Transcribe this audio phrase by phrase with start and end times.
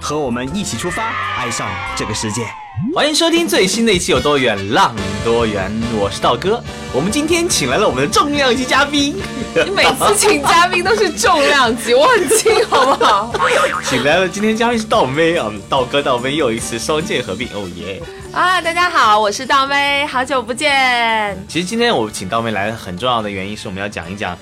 [0.00, 2.42] 和我们一起出发，爱上这个世界。
[2.94, 6.62] 欢迎收听最新的一期《有多远浪多远》，我是道哥。
[6.92, 9.16] 我们今天请来了我们的重量级嘉宾，
[9.64, 13.34] 你每次请嘉宾都是重量级，我很轻，好不好？
[13.84, 18.00] 请来了，今天嘉宾是道妹啊，道哥道妹又一次双剑合并，哦耶！
[18.32, 21.36] 啊，大家好，我是道妹，好久不见。
[21.48, 24.38] 其实今天我请道妹来很重要的原因是我们要讲一讲。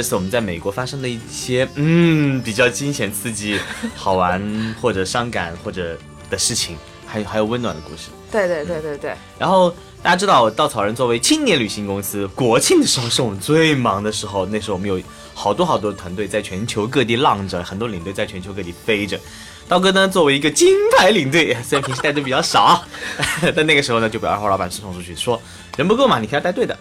[0.00, 3.60] 这次我们在美国发生的一些嗯比较惊险刺激、
[3.94, 5.94] 好玩或者伤感或者
[6.30, 6.74] 的事情，
[7.06, 8.08] 还有还有温暖的故事。
[8.32, 9.14] 对对对对对。
[9.38, 9.68] 然后
[10.02, 14.46] 大家知道，稻草人作为青年旅行公司，国庆的时候是我们最忙的时候。
[14.46, 14.98] 那时候我们有
[15.34, 19.20] 好多好多的团队在全球各地浪着，很多领队在全球各地飞着。
[19.68, 22.82] 刀哥呢，作为一个金牌领队，虽然平时带队比较少，
[23.54, 25.38] 但那个时候呢就被二号老板送出去，说
[25.76, 26.74] 人不够嘛，你可以带队的。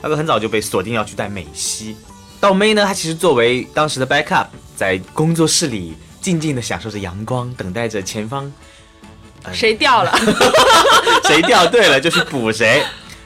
[0.00, 1.94] 刀哥很早就被锁定要去带美西。
[2.42, 8.52] 到妹呢，她其实作为当时的 backup，在工作室里静静的享受着阳光，等待着前方。
[9.52, 10.12] 谁掉了？
[11.24, 12.82] 谁掉对了就去补谁。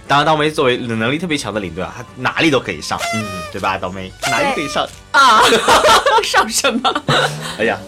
[0.06, 3.78] 当然，倒霉作为能力特别强的领队啊，他哪里都可以上，嗯，对吧？
[3.78, 5.40] 倒霉哪里可以上啊？
[6.22, 7.02] 上什么？
[7.58, 7.78] 哎呀，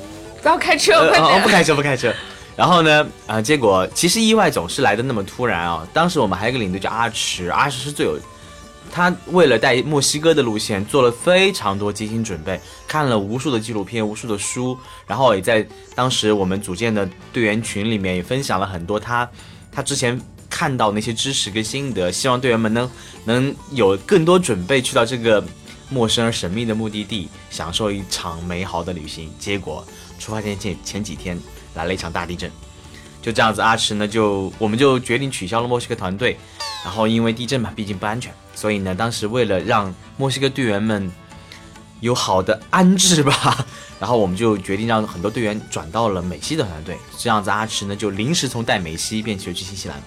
[0.40, 1.42] 不要开车，快点！
[1.42, 2.10] 不开车，不开车。
[2.56, 5.86] 然后呢，啊，结果其实意外总是来的那么突然啊。
[5.92, 8.18] 当时我们还有个领队叫阿驰，阿驰是最有。
[8.90, 19.28] 他为了带墨西哥的路线，做了非常多精心准备，看了无数的纪录片、无数的书，然后也在当时我们组建的队员群里面也分享了很多他
[19.70, 22.90] 他之前看到那些知识跟心得，希望队员们能
[23.24, 25.44] 能有更多准备去到这个
[25.88, 29.32] 陌生而神秘的目的地，享受一场美好的旅行。
[29.38, 29.86] 结果
[30.18, 31.38] 出发前前前几天
[31.74, 32.50] 来了一场大地震，
[33.22, 36.36] 就这样子，阿驰呢就我们就决定取消了墨西哥团队。
[36.84, 41.08] 然后因为地震嘛，毕竟不安全，所以呢，当时为了让墨西哥队员们
[42.00, 43.64] 有好的安置吧，
[44.00, 46.98] 然后我们就决定让很多队员转到了美西的团队。
[47.16, 50.02] 这样子，阿驰呢就临时从带美西变去了去新西兰。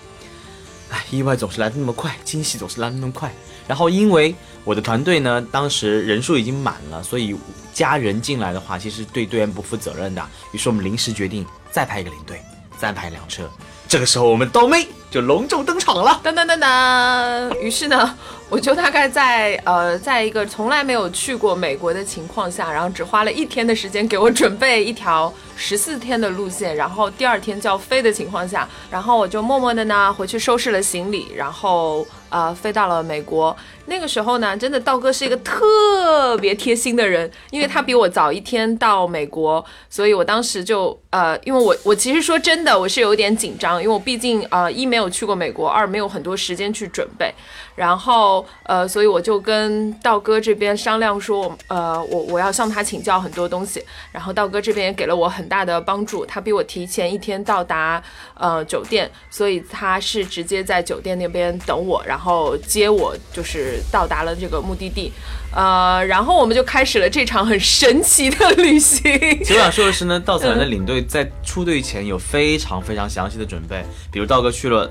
[0.90, 3.31] 哎，意外总是来的那么快，惊喜总是来的那么快。
[3.69, 4.35] 然后因为
[4.66, 7.34] 我的团队呢，当时人数已经满了，所以
[7.73, 10.22] 加人进来的话，其实对队员不负责任的。
[10.51, 12.41] 于是我们临时决定再派一个领队，
[12.78, 13.50] 再派一辆车。
[13.88, 16.22] 这个时候，我们刀妹就隆重登场了。
[16.23, 18.17] 噔噔噔噔， 于是呢，
[18.51, 33.55] 我就大概在呃，在一个从来没有去过美国的情况下，然后只花了一天的时间给我准备一条十四天的路线，然后第二天就要飞的情况下，然后我就默默的呢回去收拾了行李，然后呃飞到了美国。
[33.85, 47.33] 那个时候呢，真的道哥是一个特别贴心的人，因为他比我早一天到美国，所以我当时就呃，因为我我其实说真的，我是有点紧张，因为我毕竟呃一没有去过美国，二没有很多时间去准备，
[47.75, 53.83] 然后呃，所以我就跟道哥这边商量说，我呃，我我要向他请教很多东西，
[54.13, 58.01] 然后道哥这边也给了我很大的帮助，他比我提前一天到达
[58.35, 63.79] 呃酒店，所以他是直接在酒店那边等我，然后接我就是。
[63.91, 65.11] 到达了这个目的地，
[65.53, 69.03] 呃，然后我们就开始了这场很神奇的旅行。
[69.39, 74.90] 其实我想说的是呢，稻草人的领队在出队前有非常非常详细的准备，比如道哥去了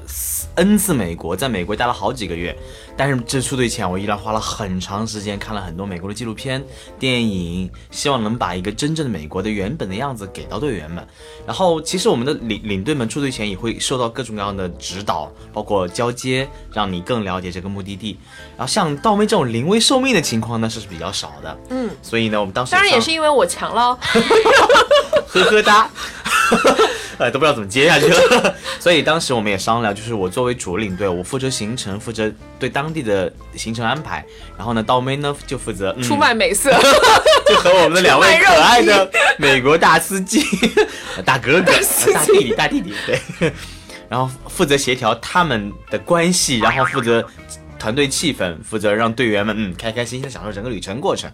[0.56, 2.54] N 次美国，在美国待了好几个月。
[2.97, 6.62] 但是这出队前，我依然花了很长时间看了很多美国的纪录片、
[6.99, 11.06] 电影，希望能把一个真正的美国的原本的样子给到队员们。
[11.47, 18.19] 然后，其实我们的领领队们出队前也会受到各种各样的指导，包括交接，让你更了解这个目的地。
[18.59, 21.59] 然后，像道妹这种临危受命的情况呢，是比较少的。
[21.71, 23.99] 嗯，所以呢，我们当时当然也是因为我强喽，
[25.28, 25.88] 呵呵哒。
[27.19, 34.25] 呃，都不知道怎么接下去了，所以当时我们也商量，就是我作为主领队，我负责行程，负责对当地的行程安排，
[34.56, 36.73] 然后呢，刀妹呢就负责出卖美色，
[37.46, 40.43] 就和我们的两位可爱的美国大司机、
[41.23, 41.73] 大哥哥、
[42.14, 43.53] 大弟弟、大弟弟，对，
[44.08, 47.23] 然后负责协调他们的关系，然后负责
[47.81, 51.29] 团队气氛，负责让队员们嗯开开心心的享受整个旅程过程。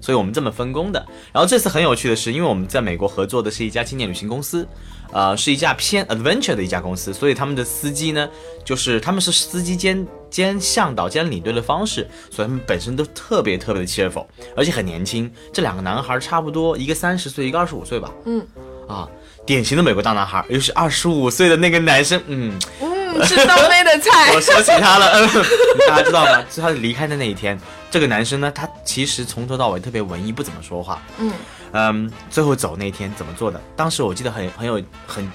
[0.00, 1.04] 所以我们这么分工的。
[1.32, 4.66] 然后这次很有趣的是，因为我们在美国合作的是一家青年旅行公司，
[5.12, 8.28] 呃，是一家偏 adventure 的一家公司，所以他们的司机呢，
[8.64, 14.24] 就是他们是司机兼兼向导兼领队的方式，所以他们本身都特别特别的 cheerful，
[14.56, 15.28] 而且很年轻。
[15.52, 18.14] 这两个男孩差不多，一个三十岁，一个二十五岁吧。
[18.24, 18.46] 嗯，
[18.86, 19.08] 啊，
[19.44, 22.56] 典型的美国大男孩，又是二十五岁的那个男生，嗯。
[22.80, 22.87] 嗯，
[23.24, 24.40] 是东妹的菜 我。
[24.40, 25.28] 想起他了，嗯，
[25.88, 26.42] 大家知道吗？
[26.50, 27.58] 是他离开的那一天，
[27.90, 31.02] 这个男生呢，他其实从头到尾特别文艺，不怎么说话。
[31.18, 31.32] 嗯
[31.72, 33.60] 嗯，最后走那天怎么做的？
[33.76, 35.30] 当时我记得很很有很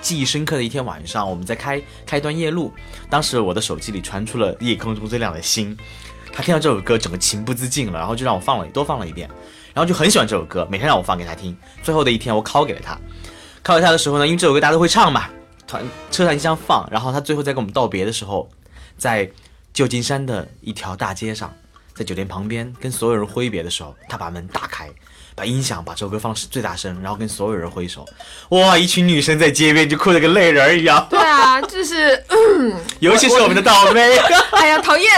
[0.00, 2.72] 记忆深刻的一天晚上，我们在开开一段夜路，
[3.08, 5.76] 当时我的手机里传出了夜空中最亮的星，
[6.32, 9.28] 他听到这首歌，整个情不自禁了，然后就让我放了多放了一遍，
[9.72, 11.56] 然后就很喜欢这首歌，每天让我放给他听。
[11.82, 12.94] 最后的一天，我拷给了他，
[13.64, 15.24] 拷给他的时候呢，因为这首歌大家都会唱嘛，
[15.68, 18.50] 团车上一箱放，然后他最后在跟我们道别的时候，
[18.96, 19.30] 在
[19.72, 21.54] 旧金山的一条大街上，
[21.94, 24.90] 在酒店旁边跟所有人挥别的时候，他把门打开，
[25.38, 28.04] 把音响把这首歌放最大声，然后跟所有人挥手。
[28.48, 32.20] 哇，一群女生在街边就哭得跟泪人一样，对啊，就是，
[32.98, 34.18] 尤其是我们的倒霉。
[34.52, 35.08] 哎呀，讨厌。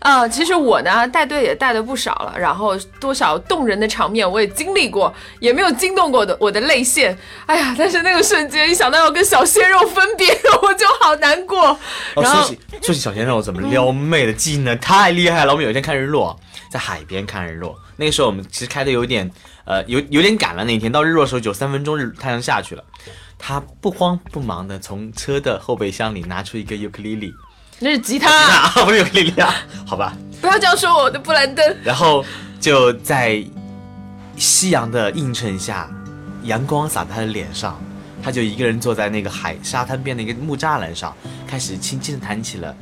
[0.00, 7.16] 啊，其实我呢带队也带的不少了，然后多少动人的场面我也经历过，也没有惊动过的我的泪腺。
[7.46, 10.28] 哎呀，但是那个瞬间一想到要跟小鲜肉分别，
[10.60, 11.68] 我就好难过。
[12.16, 15.52] 哦，然后说起说起小鲜肉怎么撩妹的技能太厉害了。
[15.52, 16.38] 我们有一天看日落，
[16.70, 19.30] 在海边看日落，那个时候我们其实开的有点
[19.64, 22.84] 呃有有点赶了，那一天到日落的时候只有三分钟日太阳下去了。
[23.36, 27.34] 他不慌不忙的从车的后备箱里拿出一个尤克里里，
[27.78, 31.76] 那是吉他，啊， 不是尤克里里啊，好吧，不要这样说我的布兰登。
[31.82, 32.24] 然后
[32.58, 33.44] 就在
[34.36, 35.90] 夕阳的映衬下，
[36.44, 37.78] 阳光洒在他的脸上，
[38.22, 41.14] 他就一个人坐在那个海沙滩边的一个木栅栏上，
[41.46, 42.74] 开始轻轻的弹起了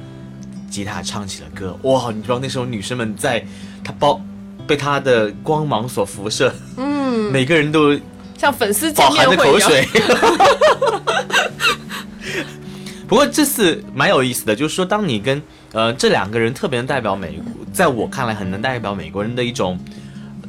[0.70, 1.76] 吉他，唱起了歌。
[1.82, 3.44] 哇，你知道那时候女生们在
[3.82, 4.20] 他包
[4.66, 7.98] 被他的光芒所辐射，嗯，每个人都
[8.38, 9.28] 像粉丝见饱含。
[9.30, 9.86] 着口水。
[13.08, 15.42] 不过这次蛮有意思的，就是说，当你跟
[15.72, 19.78] 呃这两个人特别能代表美国，在我看来很能代表美国人的一种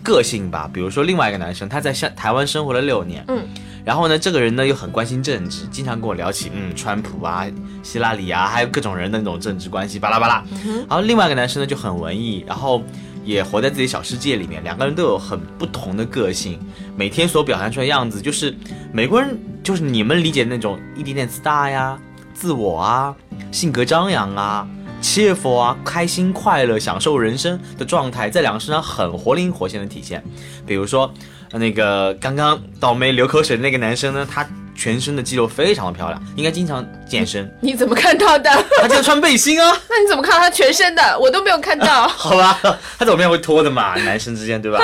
[0.01, 0.69] 个性吧。
[0.73, 3.45] 比如说另外一个男生，他在香台湾生活了六年，嗯，
[3.83, 7.45] 然后呢，这个人呢又很关心政治，经常跟我聊起嗯川普啊、
[7.83, 10.41] 希拉里啊，还有各种人的那种政治关系，巴拉巴拉。
[10.87, 12.81] 然后另外一个男生呢就很文艺，然后
[13.23, 16.59] 也活在自己小世界里面，两个人都有很不同的个性，
[16.95, 18.55] 每天所表现出来的样子就是
[18.91, 21.99] 美国人就是你们理解那种一点点自大呀、
[22.33, 23.15] 自我啊、
[23.51, 24.67] 性格张扬啊。
[25.01, 30.23] cheerful 啊，开心快乐、享受人生的状态，在两个身上很活灵活现的体现。
[30.65, 31.13] 比如说，
[31.51, 37.49] 那个刚刚倒霉流口水的那个男生呢，他全身的肌肉非常的漂亮，应该经常健身。
[37.61, 38.49] 你怎么看到的？
[38.81, 41.17] 他经常穿背心啊， 那你怎么看到他全身的？
[41.19, 42.07] 我都没有看到。
[42.09, 42.59] 好吧，
[42.97, 43.95] 他怎么样会脱的嘛？
[44.03, 44.79] 男生之间对吧？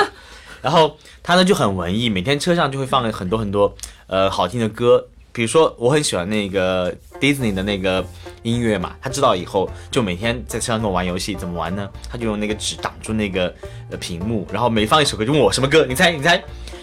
[0.62, 3.74] 然后他呢就很文艺，每天车上就会放很多很多
[4.08, 8.06] 呃好听的歌，比如说我很喜欢那个 Disney 的那个
[8.44, 11.88] 音乐嘛，他知道以后就每天在车上跟我玩游戏，怎么玩呢？
[12.12, 13.54] 他就用那个纸挡住那个
[13.90, 16.32] 呃屏幕，然后每放一首歌就问我什么歌，你猜你猜，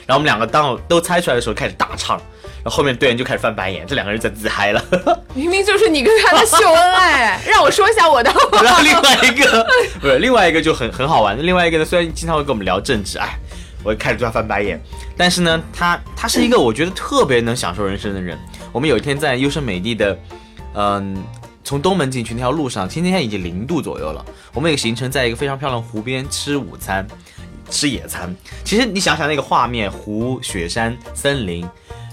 [0.06, 2.18] 然后我们两个当都猜出来的时候开始大唱，
[2.66, 4.84] 然后后面队员就开始翻白眼，这两个人在自嗨了。
[5.34, 8.32] 明明就是你跟他在秀恩爱，让我说一下我的。
[8.60, 9.66] 然后另外一个
[10.00, 13.38] 不是另外一个就很很好玩，另外一个呢虽然经常会跟我们聊政治，哎，
[13.84, 14.82] 我开始对他翻白眼，
[15.16, 18.36] 但是呢，他他是一个我觉得特别能享受人生的人。
[18.72, 20.18] 我们有一天在优胜美地的，
[20.74, 21.24] 嗯。
[21.62, 24.24] 从东门进去那条路上，今天已经零度左右了。
[24.54, 27.04] 我们有个行程在一个非常漂亮的湖边吃午餐，
[27.68, 28.32] 吃野餐。
[28.62, 31.68] 其实你想想那个画面，湖、雪山、森林，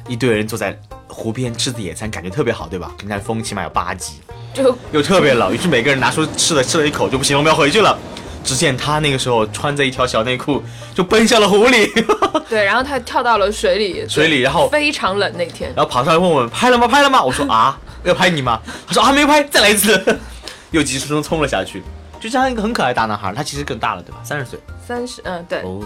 [0.07, 0.77] 一堆人坐在
[1.07, 2.91] 湖边吃的野餐，感觉特别好，对吧？
[3.01, 4.15] 你看风起码有八级，
[4.53, 7.97] 就又特别冷，于是每个人拿出吃的吃了一口就不行，我们要回去了。
[8.43, 10.61] 只见他那个时候穿着一条小内裤，
[10.93, 11.89] 就奔向了湖里，
[12.49, 15.71] 对，然后他跳到了水里，水里，然后非常冷那天。
[15.73, 16.85] 然后跑上来问我们拍了吗？
[16.85, 17.23] 拍了吗？
[17.23, 18.59] 我说啊， 要拍你吗？
[18.85, 20.19] 他说啊，没拍，再来一次，
[20.71, 21.81] 又急匆匆冲了下去。
[22.19, 24.17] 就这样一个很可爱的大男孩，他其实更大了，对吧？
[24.25, 25.79] 三十岁三十，嗯，对，哦，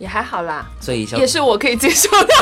[0.00, 2.34] 也还好啦，所以也是我可以接受的。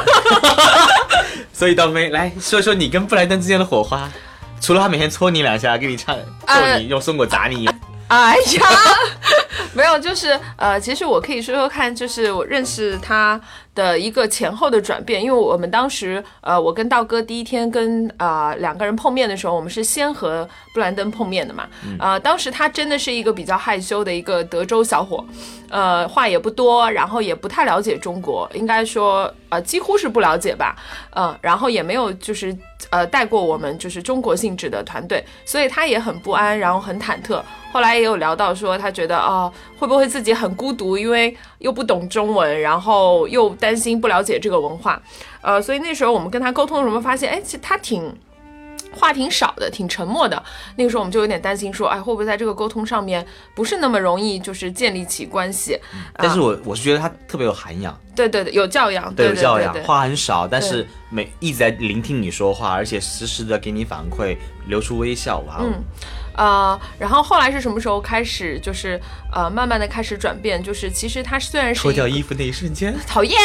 [1.52, 4.08] 所以倒霉来说说你跟布莱登之间的火花，
[4.60, 7.68] 除了他每天搓你两下，给你唱揍呃你，用松果砸你，
[8.06, 8.66] 哎呀，
[9.74, 13.40] 没有，就是呃，其实我可以说说看，就是我认识他
[13.78, 21.68] 的一个前后的转变，因为我们当时呃，我跟道哥第一天跟啊、呃两个人碰面的时候，我们是先和布兰登碰面的嘛，
[22.00, 25.24] 呃，当时他真的是一个比较害羞的一个德州小伙，
[25.70, 30.74] 呃，话也不多，然后也不太了解中国，应该说呃几乎是不了解吧，
[31.14, 32.56] 嗯、然后也没有就是
[32.90, 37.40] 呃带过我们就是中国性质的团队，所以他也很不安，然后很忐忑。
[37.70, 45.00] 后来也有聊到说，他觉得哦，会不会自己很孤独，因为又不懂中文，然后又担心不了解这个文化，
[45.42, 48.10] 呃，所以那时候我们跟他沟通的时候，发现哎，其实他挺
[48.90, 50.42] 话挺少的，挺沉默的。
[50.76, 55.78] 那个时候我们就有点担心，说，哎，会不会在这个沟通上面不是那么容易，就是建立起关系？
[56.14, 65.64] 但是我我是觉得他特别有涵养，对对对，有教养，对对有教养话很少，但是每一直在聆听你说话，而且实时的给你反馈，流出微笑，哇哦！
[65.64, 65.84] 嗯
[66.38, 68.98] 呃，然后后来是什么时候开始，就是
[69.30, 73.36] 呃，慢慢的开始转变，就是其实他虽然是脱掉衣服那一瞬间，讨厌，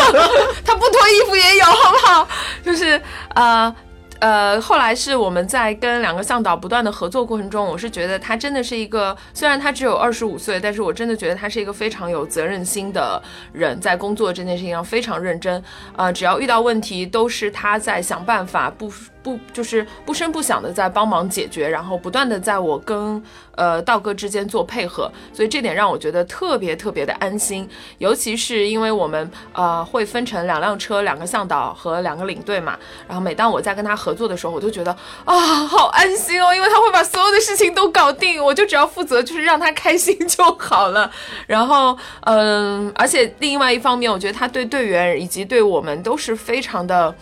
[0.64, 2.28] 他不脱衣服也有，好不好？
[2.64, 2.98] 就是
[3.34, 3.74] 呃。
[4.18, 13.22] 呃，后来是我们在跟两个向导不断的合作过程中，我是觉得他真的是一个，虽然他只有二十五岁，但是我真的觉得他是一个非常有责任心的
[13.52, 15.62] 人，在工作这件事情上非常认真。
[15.96, 18.90] 呃，只要遇到问题，都是他在想办法，不
[19.26, 23.20] 不就是不声不响的在帮忙解决，然后不断的在我跟
[23.56, 27.68] 呃道哥之间做配合，所以这点让我觉得特别特别的安心。
[27.98, 32.78] 尤其是因为我们呃会分成两辆车、两个向导和两个领队嘛，
[33.08, 35.34] 然后每当我在跟他合作的时候，我就觉得啊
[35.66, 41.10] 好安心哦，因为他会把所有的事情都搞定，我就只要负责就是让他开心就好了。
[41.48, 47.12] 然后嗯，而且另外一方面，我觉得他对队员以及对我们都是非常的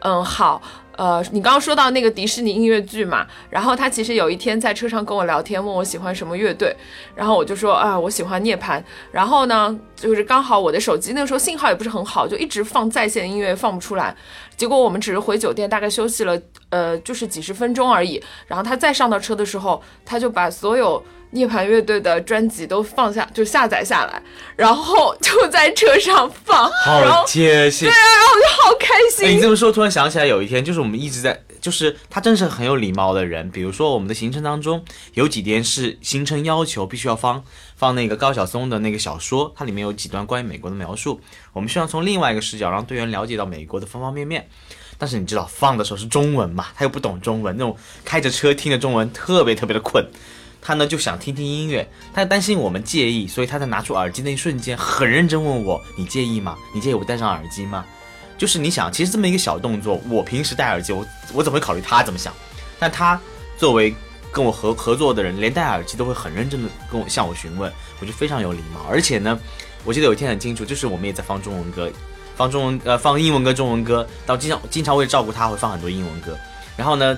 [0.00, 0.60] 嗯好。
[0.96, 6.74] 呃，你刚刚说到那个迪士尼音乐剧嘛，然后他其实有一天在车上跟我聊天，问我喜欢什么乐队，
[7.14, 8.82] 然后我就说啊，我喜欢涅槃。
[9.10, 14.14] 然后呢，就是刚好我的手机那个时候信号也不是很好，就一直放在线音乐放不出来。
[14.56, 18.22] 结果我们只是回酒店，大概休息了呃就是几十分钟而已。
[18.46, 21.02] 然后他再上到车的时候，他就把所有
[21.34, 24.22] 涅槃乐队的专辑都放下，就下载下来，
[24.54, 27.88] 然后就在车上放，好贴心。
[27.88, 29.26] 对啊，然后我就好开心。
[29.26, 33.50] 哎，你这么说，突然想起来，有一天就是我们一直在，就是他真是很有礼貌的人。
[33.50, 37.42] 比如说我们的行程当中有几天是行程要求必须要放
[37.74, 41.20] 放那个高晓松的那个小说，它里面有几段关于美国的描述，
[41.52, 44.48] 我们需要从另外一个视角让队员了解到美国的方方面面。
[44.96, 50.08] 但是你知道放的时候是中文嘛，他又不懂中文，那种开着车听着中文特别特别的困。
[50.64, 56.56] 他呢就想听听音乐，他担心我们介意，所以他在拿出耳机那一瞬间很认真问我：“你介意吗？
[56.74, 57.84] 你介意我戴上耳机吗？”
[58.38, 62.32] 就是你想，其实这么一个小动作，我平时戴耳机，我我怎么会考虑他怎么想？
[62.78, 63.20] 但他
[63.58, 63.94] 作为
[64.32, 68.80] 跟我合合作的人，连戴耳机都会很认真的跟我向我询问，我就非常有礼貌。
[68.90, 69.38] 而且呢，
[69.84, 71.88] 我记得有一天很清楚，就是我们也在放中文歌，
[72.34, 76.36] 放中文呃放英文歌、中文歌，到经常经常为了照顾他，会放很多英文歌。
[76.76, 77.16] 然后呢，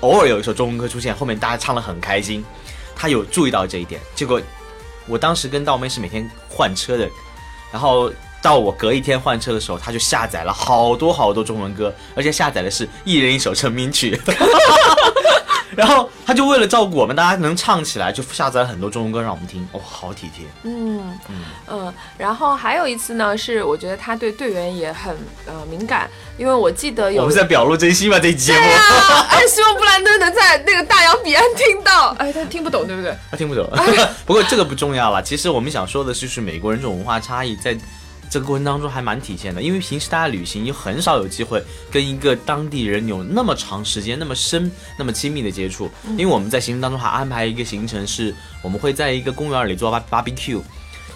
[0.00, 2.42] 偶尔有一首中文歌出现，后面大家唱的很开心，
[2.98, 3.98] 他有注意到这一点。
[4.14, 4.38] 结果
[5.06, 7.08] 我当时跟道妹是每天换车的，
[7.72, 8.12] 然后。
[8.40, 14.16] 到我隔一天换车的时候，他就下载了好多好多中文歌，而且下载的是一人一首成名曲。
[15.76, 19.66] 然后他就为了照顾我们，大家能唱起来，就下载了很多中文歌让我们听。
[19.72, 20.46] 哦，好体贴。
[20.64, 21.18] 嗯
[21.68, 28.18] 嗯然后还有一次呢，是我觉得他对队员也很呃敏感，因为我记得有我们在表露真心吧？
[28.18, 33.16] 这一节目对啊， 哎，希望布兰登能在那个大洋彼岸听到，哎，他听不懂对不对？
[33.30, 33.68] 他听不懂。
[34.26, 35.22] 不过这个不重要了。
[35.22, 37.76] 其实我们想说的就是美国人这种文化差异在。
[38.30, 45.90] 这个过程当中还蛮体现的，因为平时大家旅行又很少有机会跟一个当地人有那么长时间、那么深、那么亲密的接触。
[46.16, 50.60] 因为我们在行程当中还安排一个行程，是我们会在一个公园里做 bar barbecue，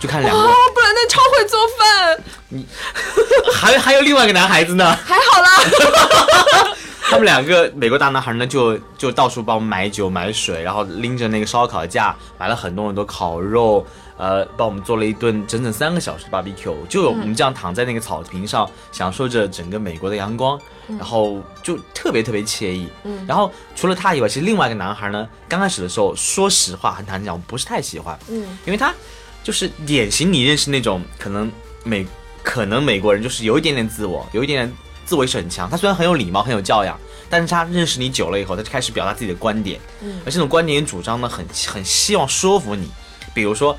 [0.00, 2.66] 就看两个，哦，布兰登超会做饭，你
[3.54, 6.76] 还还有另外一个男孩子呢， 还好啦。
[7.12, 22.88] 他们两个美国大男孩呢，就就到处帮我们买酒买水，然后拎着那个烧烤架，买了很多很多烤肉，呃，帮我们做了一顿整整三个小时的 barbecue，就有我们这样躺在那个草坪上，享受着整个美国的阳光，然后就特别特别惬意。
[23.04, 28.94] 嗯然后除了他以外，其实另外一个男孩呢，刚开始的时候，说实话，很坦白讲，我不是太喜欢，嗯因为他
[29.42, 31.50] 就是典型你认识那种可能
[31.82, 32.06] 美
[32.42, 35.68] 可能美国人就是有一点点自我，有一点点自我意识很强。
[35.68, 36.96] 他虽然很有礼貌，很有教养，
[37.30, 42.88] 但是他认识你久了以后，他就开始表达自己的观点，嗯而这种观点主张呢，很很希望说服你。
[43.34, 43.74] 比如说，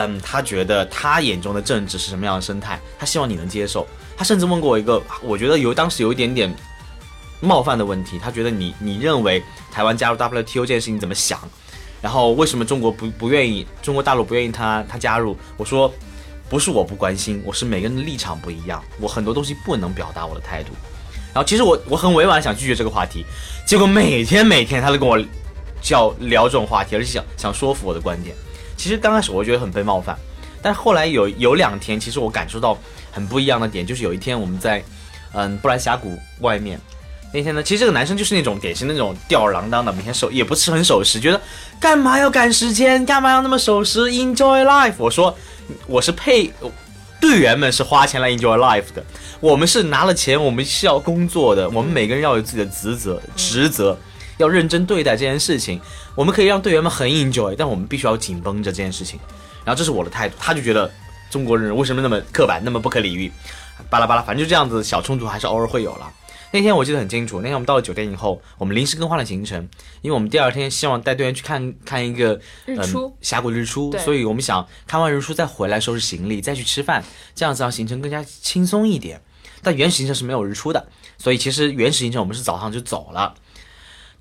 [0.00, 3.84] 嗯，他觉得他眼中的政治是什么样的生态，他希望你能接受。
[4.16, 6.54] 他甚至问过我一个，我觉得有当时有一点点
[7.40, 11.40] 冒犯的问题，他觉得你你认为台湾加入 WTO 这件事情怎么想？
[12.00, 15.36] 然后为什么中国不不愿意，中国大陆不愿意他他加入？
[15.56, 15.92] 我说
[16.48, 20.70] 不是我不关心，我是每个人的立场不一样，我很多东西不能表达我的态度。
[21.34, 23.26] 然后其实我我很委婉想拒绝这个话题，
[23.66, 25.20] 结果每天每天他都跟我
[25.82, 28.36] 叫聊这种话题，而且想想说服我的观点。
[28.78, 30.16] 其实刚开始我觉得很被冒犯，
[30.62, 32.78] 但是后来有有两天，其实我感受到
[33.12, 34.82] 很不一样的点，就是有一天我们在
[35.34, 36.80] 嗯布兰峡谷外面。
[37.30, 41.38] 那天呢，其实这个男生就是那种典型的那种吊儿郎当的，每天守也不是很守时，觉得
[41.78, 44.94] 干嘛要赶时间，干嘛要那么守时，enjoy life。
[44.96, 45.36] 我说
[45.86, 46.50] 我是配，
[47.20, 49.04] 队员们是花钱来 enjoy life 的，
[49.40, 53.98] 我们是拿了钱，我们是要工作的，我们每个人要有自己的职责职责，
[54.38, 55.80] 要认真对待这件事情。
[56.14, 59.20] 我们可以让队员们很 enjoy，但我们必须要紧绷着这件事情。
[59.64, 60.90] 然后这是我的态度，他就觉得
[61.30, 63.30] 中国人为什么那么刻板，那么不可理喻，
[63.90, 66.10] 巴拉巴拉，反正就这样子，小冲突还是偶尔会有了。
[66.50, 69.68] 那天我记得很清楚，那天我们到了酒店以后，我们临时更换了行程，
[70.00, 77.04] 因为我们第二天希望带队员去看看一个日出嗯、峡谷日出，所以我们想看完日出再回来收拾行李，再去吃饭，
[77.34, 79.20] 这样子让行程更加轻松一点。
[79.62, 83.34] 但原始行程是没有日出的，所以其实原始行程我们是早上就走了。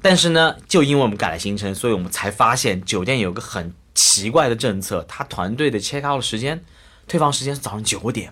[0.02, 6.64] 但是呢，就因为我们改了行程，所以我们才发现酒店有个很奇怪的政策，他团队的 check out 时间、
[7.08, 8.32] 退房时间是早上九点，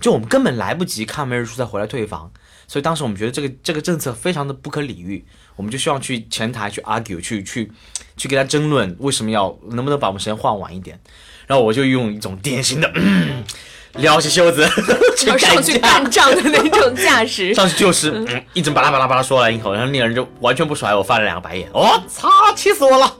[0.00, 2.32] 就我们根本来不及看完日出再回来退房。
[2.66, 5.22] 所以当时我们觉得这个这个政策非常的不可理喻，
[5.54, 7.70] 我们就希望去前台去 argue，去去
[8.16, 10.98] 去跟他争论为什么要能不能把我们时间换晚一点。
[11.46, 13.44] 然后我就用一种典型的、嗯、
[14.04, 14.68] 撩起袖子
[15.18, 17.52] 去要上去干仗的那种架势。
[17.54, 21.68] 上去就是嗯，一直巴拉巴拉巴拉说完以后，然后那个人就完全不甩我，翻了两个白眼。
[21.72, 23.12] 我、操，气死我了！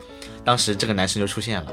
[0.44, 1.66] 当时这个男生就出现了，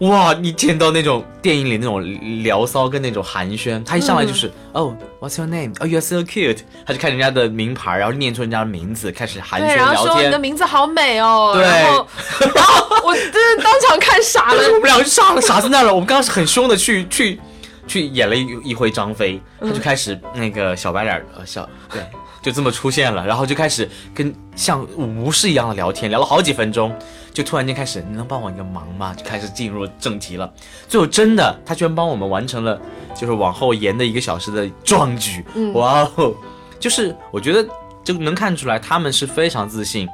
[0.00, 2.02] 哇，你见到那种电影里那种
[2.42, 5.72] 聊骚跟那种寒暄，他一上来就是、哦，What's your name?
[5.80, 6.58] Oh, you're so cute。
[6.84, 10.12] 他就看人家的名牌，然后念出人家的名字，开始寒暄对，然后聊天。
[10.14, 12.06] 说你的名字好美哦，对然后，
[12.54, 14.62] 然后我真的当场看傻了。
[14.66, 15.94] 我们俩就傻了，傻在那儿了。
[15.94, 17.40] 我们刚刚是很凶的去去
[17.86, 22.02] 去演了一一回张飞，他就开始那个小白脸呃小对，
[22.42, 26.94] 就这么出现了，然后就开始跟像无事一样的聊天，聊了好几分钟，
[27.32, 29.14] 就突然间开始你能帮我一个忙吗？
[29.14, 30.52] 就开始进入正题了。
[30.88, 32.80] 最后真的，他居然帮我们完成了
[33.14, 36.34] 就是往后延的一个小时的壮举，哇哦！
[36.80, 37.66] 就是我觉得
[38.02, 40.08] 就能看出来他们是非常自信。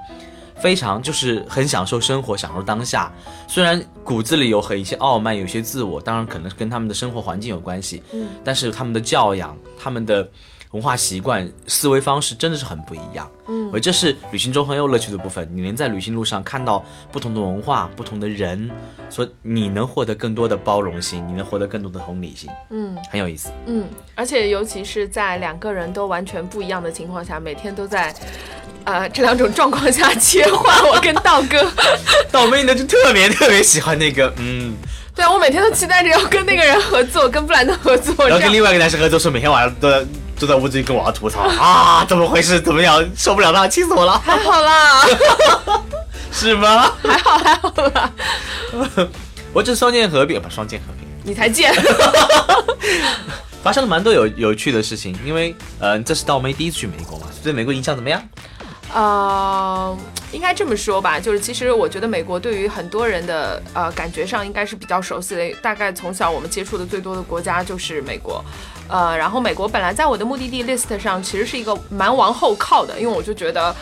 [0.61, 3.13] 非常就是很享受生活，享受当下。
[3.49, 8.03] 虽然骨子里有很一些傲慢，有些自我，当然可能跟他们的生活环境有关系。
[8.13, 10.29] 嗯，但是他们的教养、他们的
[10.73, 13.31] 文化习惯、思维方式真的是很不一样。
[13.49, 15.49] 嗯而这是旅行中很有乐趣的部分。
[15.53, 18.71] 你能在旅行路上看到不同的文化、不同的人，
[19.09, 23.51] 所以你能获得更多的包容心，你能获得更多的同理心，嗯很有意思。
[23.67, 28.15] 嗯，而且尤其是在两个人都完全不一样的情况下，每天都在。
[28.85, 31.71] 呃，这两种状况下切换，我跟道哥，
[32.33, 34.75] 道妹呢就特别特别喜欢那个，嗯，
[35.15, 39.87] 对啊，我每天都期待着要跟那个人合作，跟布兰登合作，然后跟另外一个男生合作，说每天晚上都
[40.41, 42.61] 在都在屋子里跟我要吐槽 啊，怎么回事？
[42.61, 43.05] 怎么样？
[43.17, 45.03] 受不了他，气死我了，还好啦，
[46.33, 46.93] 是吗？
[47.03, 48.11] 还好还好啦，
[49.53, 51.73] 我这双剑合璧，不双剑合璧，你才贱，
[53.63, 55.17] 发生了蛮多有有趣的事情。
[55.25, 58.23] 因为呃，这是倒霉第一次去美国嘛，对美国印象怎么样？
[58.93, 59.97] 呃，
[60.33, 68.45] 应该这么说吧，就是其实我觉得美国对于很多人的呃感觉上应该是比较熟悉的，大概从小我们接触的最多的国家就是美国，
[68.91, 73.75] 呃，然后美国本来在我的目的地 list 上其实是一个蛮往后靠的，因为我就觉得，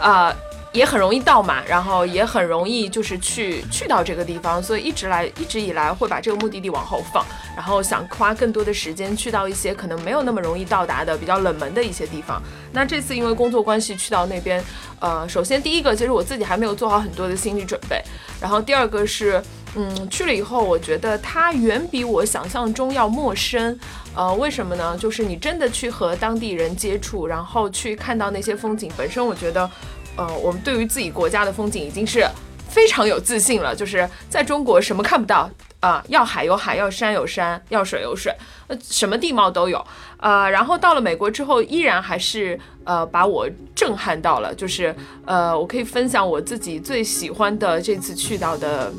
[0.00, 0.34] 呃。
[0.76, 7.24] 也很容易到嘛，然后也很容易就是去去到这个地方，所以一直来一直以来会把这个目的地往后放，
[7.56, 12.42] 然后想花更多的时间去到一些可能没有那么容易到达的比较冷门的一些地方。
[12.72, 14.62] 那这次因为工作关系去到那边，
[15.00, 18.02] 呃，首先第一个其实我自己还没有做好很多的心理准备，
[18.38, 19.42] 然后第二个是，
[19.76, 23.78] 嗯，去了以后我觉得它远比我想象中要陌生，
[24.14, 24.94] 呃，为什么呢？
[24.98, 29.70] 就是你真的去和当地人接触，然后去看到那些风景本身，我觉得。
[30.16, 32.26] 呃，我们对于自己国家的风景已经是
[32.68, 33.74] 非常有自信了。
[33.74, 35.50] 就是在中国什么看不到
[35.80, 38.34] 啊、要海有海，要山有山，要水有水，
[38.66, 39.84] 呃，什么地貌都有。
[40.16, 44.52] 呃，然后到了美国之后，依然还是呃把我震撼到了。
[44.52, 44.92] 就是
[45.26, 48.92] 呃，我可以分享我自己最喜欢的这次去到的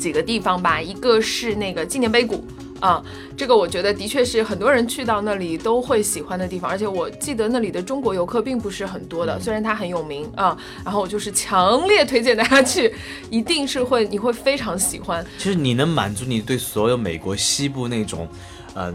[0.00, 0.80] 几个地方吧。
[0.80, 2.44] 一个是那个纪念碑谷。
[2.80, 3.02] 啊、
[3.36, 12.92] 这个我觉得的确是很多人去到那里都会喜欢的地方，而且我记得那里的中国游客并不是很多的，虽然它很有名啊、然后我就是强烈推荐大家去，
[13.30, 15.24] 一定是会你会非常喜欢。
[15.38, 18.26] 其实你能满足你对所有美国西部那种，
[18.74, 18.94] 嗯、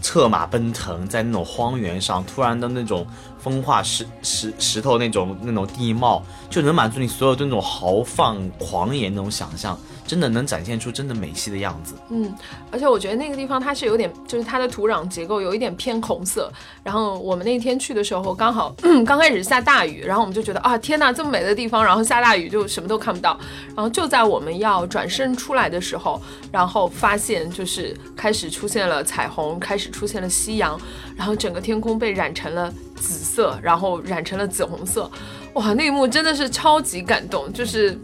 [0.00, 3.06] 策马奔腾在那种荒原上，突然的那种
[3.38, 11.94] 风化石石石头那种那种地貌，就能满足你所有的那种豪放狂野那种想象，真的能展现出真的美西的样子。
[12.10, 12.32] 嗯，
[12.70, 16.52] 而且我觉得那个地方它是有点，就是它的土壤结构有一点偏红色。
[16.82, 23.38] 然后我们那天去的时候，刚好 刚开始下大雨，然后我们就觉得啊，天呐，这么美的地方，然后下大雨就什么都看不到。
[23.74, 30.80] 然后就在我们要转身出来的时候，然后发现就是开始出现了彩虹，开始出现了夕阳，
[31.16, 35.10] 然后整个天空被染成了紫色，然后染成了紫红色。
[35.54, 37.98] 哇，那一幕真的是超级感动，就是。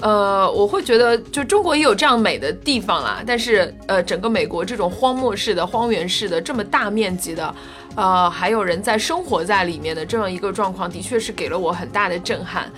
[0.00, 7.54] 呃，我会觉得就中国也有这样美的地方啦，但是呃，整个美国这种荒漠式的、荒原式的这么大面积的，
[7.94, 12.70] 呃，还有人在生活在里面的这样一个状况，的确是给了我很大的震撼。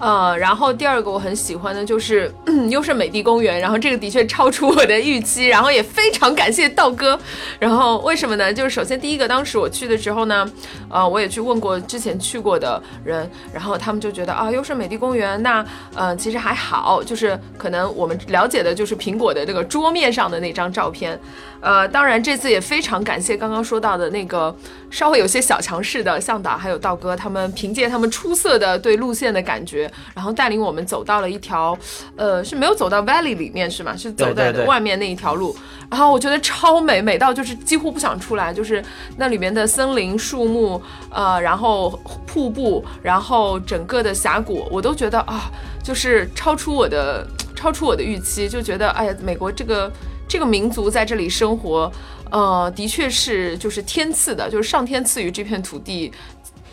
[0.00, 2.32] 呃，然后第二个我很喜欢的就是
[2.70, 7.18] 优胜美地公园，然后这个的确超出我的预期，然后也非常感谢道哥。
[7.58, 8.52] 然后为什么呢？
[8.52, 10.50] 就是首先第一个，当时我去的时候呢，
[10.88, 21.20] 呃，我也去问过之前去过的人，然后他们就觉得啊，优胜美地公园那呃其实还好，就是可能我们了解的就是苹果的这个桌面上的那张照片。
[21.60, 24.54] 呃，当然这次也非常感谢刚刚说到的那个
[24.88, 29.89] 稍微有些小强势的向导还有道哥，他们凭借他们出色的对路线的感觉。
[30.14, 31.76] 然后带领我们走到了一条，
[32.16, 33.96] 呃，是没有走到 valley 里面是吗？
[33.96, 35.56] 是走在外面那一条路。
[35.90, 38.82] 然后我觉得超美，美到就是几乎不想出来，就是
[39.16, 41.90] 那里面的森林、树木，呃，然后
[42.26, 45.50] 瀑布，然后整个的峡谷，我都觉得啊，
[45.82, 47.26] 就是超出我的，
[47.56, 49.90] 超出我的预期，就觉得哎呀，美国这个
[50.28, 51.90] 这个民族在这里生活，
[52.30, 56.12] 呃，的确是就是天赐的，就是上天赐予这片土地。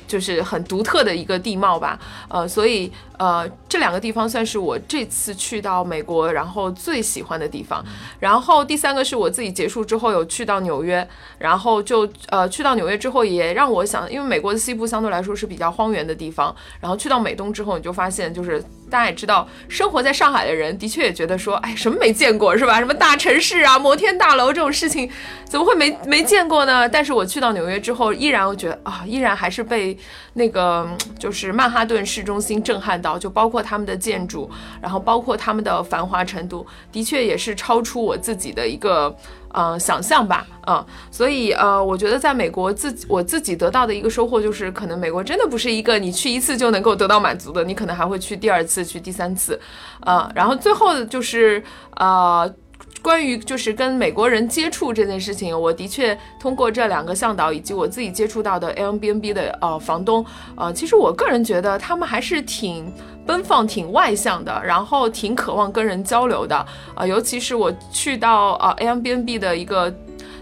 [0.07, 7.83] 就是很独特的一个地貌吧，呃，所以呃，这两个地方算是我这次去到美国然后最喜欢的地方。
[8.19, 18.63] 然后第三个是我自己结束之后有去到纽约，然后就呃去到纽约之后也让我想，因为美国的西部相对来说是比较荒原的地方，然后去到美东之后你就发现就是。
[18.89, 22.79] 大家也知道，生活在上海的人的确也觉得说，哎，什么没见过是吧？
[22.79, 25.09] 什么大城市啊，摩天大楼这种事情，
[25.45, 26.87] 怎么会没没见过呢？
[26.87, 29.97] 但是我去到纽约之后，依然我觉得啊，依然还是被
[30.33, 30.87] 那个
[31.19, 34.49] 就是曼哈顿市中心震撼到，就包括他们的建筑，
[34.81, 39.15] 然后包括他们的繁华程度，的确也是超出我自己的一个。
[39.53, 49.59] 嗯，想象吧，嗯，所以呃，我觉得在美国自己我自己得到的一个收获就是，可能美国真的不是一个你去一次就能够得到满足的，你可能还会去第二次，去第三次，
[50.01, 51.63] 呃，然后最后就是
[51.95, 52.53] 呃，
[53.01, 62.91] 关于就是跟美国人接触这件事情，我的确通过这两个向导以及我自己接触到的 Airbnb 的呃房东，呃，其实我个人觉得他们还是挺。
[63.27, 69.93] 奔放、挺外向的，然后挺渴望跟人交流的啊，尤其是我去到啊 a m b n b 的一个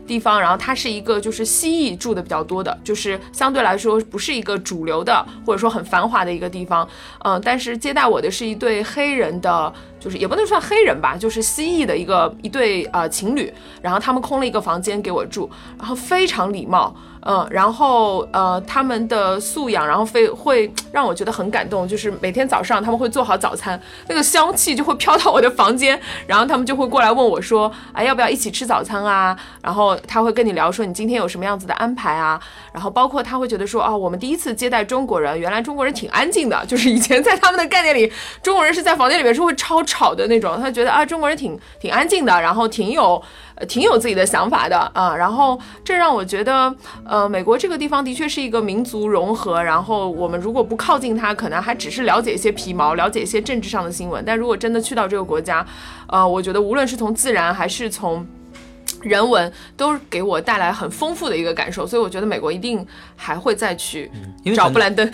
[0.07, 6.87] 地方，然后它是一个就是蜥蜴住的比较多的，就是相对来说不是一个主流的或者说很繁华的一个地方，
[7.23, 9.73] 嗯，但是接待我的是一对黑人的，
[10.05, 16.95] 就是也不能算黑人吧，就是蜥蜴的一个一对呃情侣，然后他们空了一个房间给我住，然后非常礼貌。
[17.27, 29.35] 嗯，然后呃，他们的素养，然后非会让我觉得很感动，就是每天早上他们会做好早餐，那个香气就会飘到我的房间，然后他们就会过来问我说，哎，要不要一起吃早餐啊？
[29.63, 32.39] 然后他会跟你聊说你今天有什么样子的安排啊？
[32.71, 38.13] 然后包括他会觉得说，哦，我们第一次接待中国人，原来中国人挺安静的，就是以前在他们的概念里，
[38.43, 43.21] 中国人是在房间里面是会超吵的那种，他觉得啊，中国人挺挺安静的，然后挺有。
[43.57, 49.63] 呃，挺有自己的想法的啊，然后这让我觉得，呃，美国这个地方的确是一个民族融合。
[49.63, 54.21] 然后我们如果不靠近它，可能还只是了解一些皮毛，了解一些政治上的新闻。
[54.25, 55.65] 但如果真的去到这个国家，
[56.07, 58.27] 呃，我觉得无论是从自然还是从
[59.03, 61.87] 人文，都给我带来很丰富的一个感受。
[61.87, 64.11] 所以我觉得美国一定还会再去
[64.53, 65.09] 找布兰登。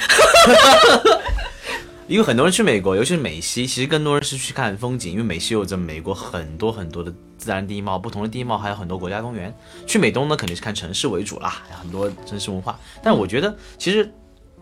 [2.12, 5.14] 因为很多人去美国，尤其是美西，其实更多人是去看风景。
[5.14, 9.56] 因为美西有着美国很多很多的自然地貌，不同的地貌还有很多国家公园。
[9.88, 12.78] 去美东呢，肯定是看城市为主啦，很多城市文化。
[13.02, 14.12] 但我觉得，其实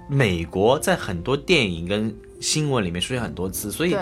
[0.07, 3.95] 美国在很多电影跟新闻里面出现很多次，所以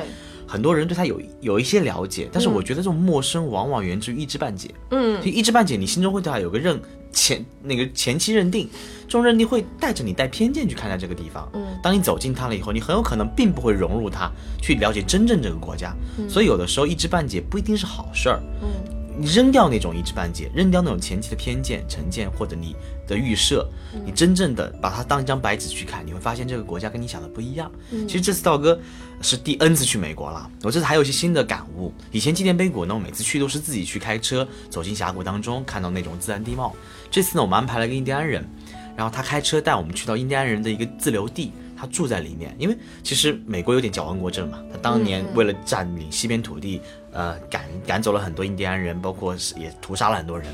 [0.46, 2.28] 很多人对它有有一些了解。
[2.30, 4.70] 但是我觉得这种陌生往往源自于一知半解。
[4.92, 6.78] 嗯，一知半解，你心中会对他有个认。
[7.14, 11.50] 前那个前期认定，这种认定会带着你带偏见去看待这个地方。
[11.54, 15.96] 嗯，当你走进它了以后，你很有可能并不会融入它，去了解真正这个国家。
[16.30, 18.42] 所以有的时候一知半解不一定是好事儿。
[18.62, 18.94] 嗯。
[19.20, 22.76] 你扔掉那种一知半解，扔掉那种前期的偏见、成见或者你
[23.08, 23.68] 的预设，
[24.06, 27.72] 你真正的把它当一张白纸去看，你会发现这个国家跟你想的不一样。
[27.90, 28.80] 其实这次道哥
[29.20, 31.92] 是第 N 次去美国了，我这次还有一些新的感悟。
[32.12, 36.76] 以前纪念碑谷呢，我每次去都是自己去开车走进峡谷当中，看到那种自然地貌。
[37.10, 38.48] 这次呢，我们安排了一个印第安人，
[38.98, 41.54] 然后他开车带我们去到印第安人的一个自留地。
[41.80, 44.60] 他住在里面，因为其实美国有点矫枉过正嘛。
[44.72, 46.82] 他当年为了占领西边土地，
[47.12, 50.48] 呃，赶赶走了很多印第安人，包括也屠杀了很多人。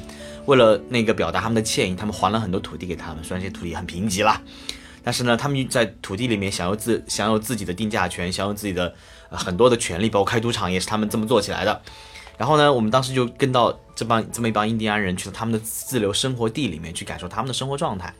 [0.47, 3.23] 为了那个表达他们的歉意，他们还了很多土地给他们。
[3.23, 4.41] 虽然这些土地很贫瘠啦，
[5.01, 8.93] 但是呢，他们在土地里面享有自享有自己的定价权，享有自己的
[9.29, 11.81] 很多的权利，包括开赌场也是他们这么做起来的。
[12.37, 18.13] 然后呢，我们当时就跟到这帮这么一帮印第安人去到他们的自留生活地里面去感受他们的生活状态。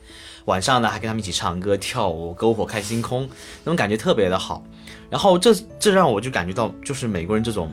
[0.44, 3.28] 晚上呢，还跟他们一起唱歌跳舞，篝火看星空，
[3.64, 4.62] 那种感觉特别的好。
[5.10, 7.70] 然后这这让我就感觉到，就是美国人这种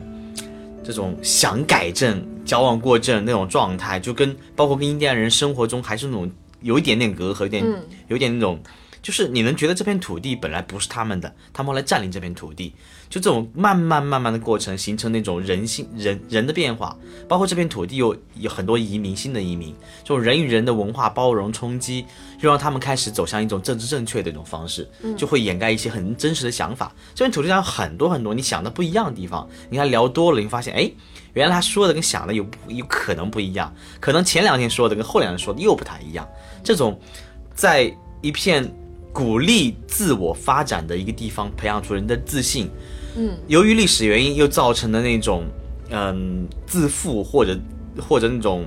[0.82, 8.58] 这种想改正、矫枉过正那种状态，就跟包括跟印第安人生活中还是那种有一点点隔阂，有点有点那种。
[9.02, 12.72] 就是你能觉得这片土地本来不是他们的，他们后来占领这片土地，
[13.10, 16.96] 就这种慢慢慢慢的过程，形成那种人性人人的变化，
[17.28, 22.06] 包括这片土地有有很多移民，新的移民，这种人与人的文化包容冲击，
[22.40, 26.94] 又让他们开始走向一种政治正确的一种方式，就会掩盖一些很真实的想法。
[27.12, 30.88] 这片土地上有很多很多你想的不一样的地方，你看聊多了，你发现哎，
[31.32, 36.24] 原来他说的跟想的有有可能不一样，可能前两天说的跟后两天说的又不太一样。
[36.62, 36.96] 这种
[37.52, 38.72] 在一片。
[39.12, 42.70] 鼓励自我发展的一个地方，培养出人的自信。
[43.14, 45.44] 嗯，由于历史原因，又造成的那种
[45.90, 47.58] 嗯自负或者
[48.00, 48.64] 或者那种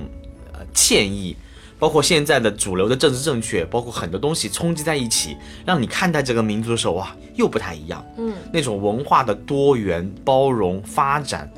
[0.52, 1.36] 呃歉意，
[1.78, 8.04] 包括现在的主流的政治正确，包括很多东西冲击在一起，让你看待这个民族的时候哇，又不太一样。
[8.16, 11.50] 嗯，那种文化的多元、包容、发展。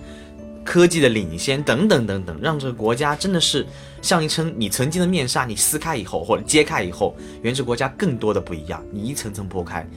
[0.68, 3.66] 科技的领先等等等等，让这个国家真的是
[4.02, 9.88] 像一层你曾经的面纱，你撕开以后或者揭开以后，原这国家更多的不一样，你一层层剥开，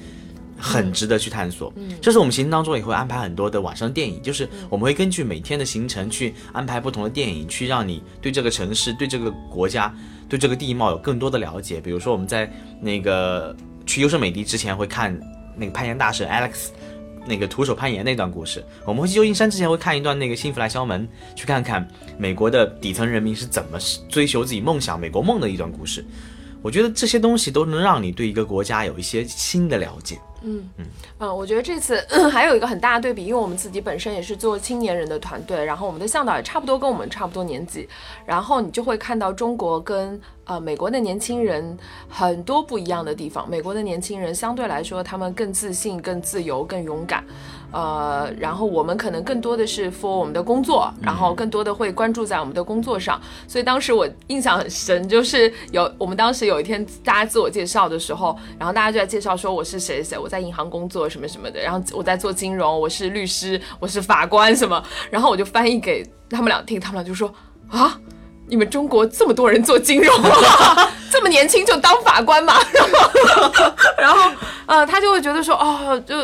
[0.58, 1.74] 很值得去探索。
[1.76, 9.94] 嗯，这是我们行程当中也会安排很多的晚上电影，就是我们会根据每天的行程去安排不同的电影，去让你对这个城市、对这个国家、
[10.30, 11.82] 对这个地貌有更多的了解。
[11.82, 13.54] 比如说我们在那个
[13.86, 15.20] 去优胜美地之前会看
[15.58, 16.70] 那个攀岩大神 Alex。
[17.26, 23.78] 那个徒手攀岩那段故事，我们会去旧金山之前会看一段那个《幸福来敲门》，去看看美国的底层人民是怎么
[24.10, 26.04] 追求自己梦想、美国梦的一段故事。
[26.62, 30.20] 我觉得这些东西都能让你对一个国家有一些新的了解。
[30.44, 30.86] 嗯嗯
[31.20, 37.88] 嗯，我觉得这次 还有一个很大的对比，因为我们自己本身也是做青年人的团队，然后我们的向导也差不多跟我们差不多年纪，
[38.26, 41.78] 然后你就会看到中国跟呃美国的年轻人
[42.10, 43.48] 很多不一样的地方。
[43.48, 47.24] 美国的年轻人相对来说，他们更自信、更自由、更勇敢。
[47.72, 53.20] 呃，然后我们可能更多的是 for 我们的工作，然后更多的会关注在我们的工作上。
[53.48, 67.34] 所以当时我印象很深，就是有我们当时有一天大家自我介绍的时候，然后大家就在介绍说我是谁谁，我在银行工作什么什么的，然后我在做金融，我是律师，我是法官什么，然后我就翻译给他们俩听，他们俩就说
[67.70, 67.98] 啊，
[68.48, 70.14] 你们中国这么多人做金融，
[71.10, 72.56] 这么年轻就当法官嘛？
[72.74, 73.10] 然后，
[73.98, 74.32] 然后
[74.66, 76.16] 呃，他就会觉得说哦，就。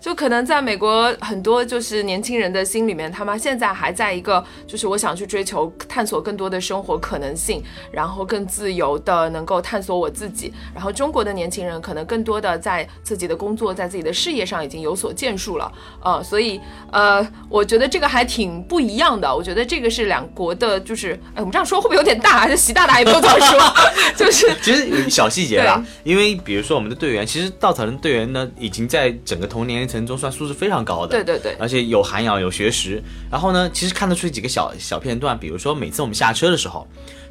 [0.00, 10.52] 就可能在美国，很多就是年轻人的心里面，他们现在还在一个，就是我想去追求、探索更多的生活可能性，然后更自由的能够探索我自己。
[10.74, 15.70] 然后中国的年轻人可能更多的在自己的工作、在自己的事业上已经有所建树了，
[16.02, 16.58] 呃，所以
[16.90, 19.30] 呃，我觉得这个还挺不一样的。
[19.36, 22.48] 我觉得这个是两国的，就是哎，我们这样说会不会有点大？
[22.48, 23.74] 就习大大也没有这么说，
[24.16, 29.89] 就是 其实小细节啦，因为比如说我们的队员，其实稻草人队员呢，已经在整个童年。
[29.90, 33.02] 层中算素质非常高的，对对对，而且有涵养有学识。
[33.30, 36.86] 然后呢，其实看得出几个小小片段，比如说每次我们下车的时候，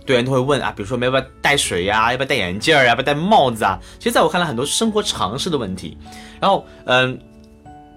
[0.06, 3.80] 队员都会问啊，比如说要不要带水呀，要不要戴眼镜儿，要不要戴帽子啊？
[3.98, 5.98] 其实在我看来，很多生活常识的问题。
[6.40, 7.18] 然后嗯，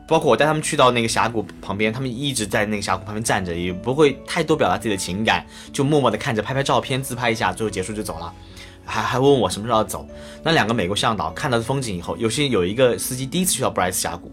[0.06, 8.32] 包括我带他们去到那个峡谷旁边，他们一直在那个峡谷旁边站着，也不会太多表达自己的情感，就默默的看着，拍拍照片，自拍一下，最后结束就走了。
[8.84, 10.04] 还还问我什么时候要走。
[10.42, 14.30] 那两个美国向导看到的风景以后，有些有一个司机第一次去到布莱斯峡谷。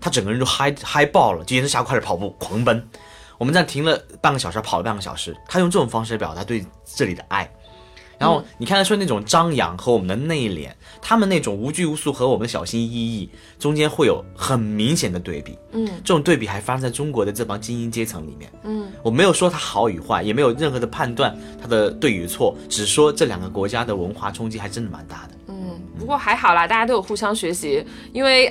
[0.00, 2.88] 他整个人就嗨嗨爆了，就沿着峡谷开始跑步狂奔。
[3.36, 5.36] 我们在停了半个小时，跑了半个小时。
[5.46, 7.48] 他用这种方式表达对这里的爱。
[8.18, 13.30] 然后你看得出那种张扬和我们的内敛，他们那种无拘无束和我们的小心翼翼，
[13.60, 15.56] 中间会有很明显的对比。
[15.70, 18.50] 嗯，这种对比还发生在中国的这帮精英阶层里面。
[18.64, 21.32] 嗯，我没有说他好与坏，也没有任何的判断
[21.62, 25.37] 他的对与错，只说这两个国家的文化冲击还真的蛮大的。
[25.98, 28.48] 不过还好啦，大家都有互相学习，因为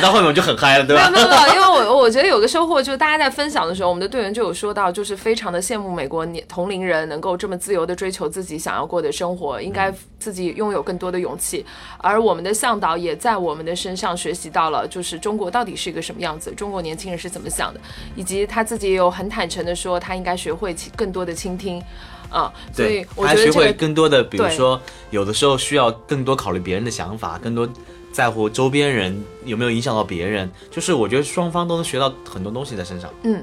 [0.00, 1.10] 到后面我就很嗨了，对吧？
[1.10, 11.66] 没有没有，因为我我觉得有个收获就是大家在分享的时候，我们的队员就有说到，就是非常的羡慕美国年同龄人能够这么自由的追求自己想要过的生活，应该自己拥有更多的勇气。
[11.98, 17.80] 而我们的向导也在我们的身上学习到了，就是中国到底是一个什么样子，中国年轻人是怎么想的，
[18.14, 21.82] 以及他自己也有很坦诚的说，他应该学会更多的倾听。
[22.30, 27.68] 啊，所以我觉得学会更多的，比如说，有的时候需要更多考虑别人的想法，更多
[28.12, 33.10] 在乎周边人有没有影响到别人，就是我觉得双方都能学到很多东西在身上。
[33.24, 33.42] 嗯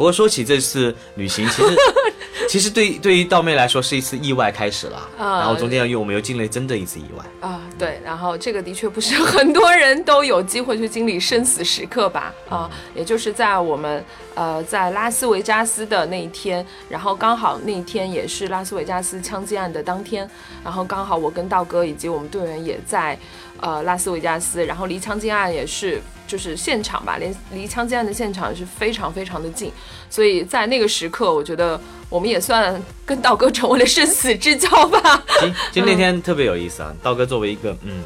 [0.00, 1.76] 不过说起这次旅行，其实
[2.48, 7.22] 其实对对于道妹来说是一次意外开始了，啊然后中间又我们又经历真的一次意外。
[7.46, 12.32] 啊，对，然后这个的确不是很多人都有机会去经历生死时刻吧？
[12.48, 14.02] 啊，也就是在我们
[14.34, 20.26] 呃在拉斯维加斯的那一天，然后刚好那一天也是拉斯维加斯枪击案的当天，
[20.64, 23.18] 然后刚好我跟道哥以及我们队员也在
[23.60, 29.72] 呃拉斯维加斯，然后离枪击案也是就是现场吧，连离枪击案的现场也是非常非常的近，
[30.08, 35.22] 所以在那个时刻，我觉得我们也算跟道哥成为了生死之交吧。
[35.40, 38.02] 其实就那天特别有意思啊，道哥作为一个嗯，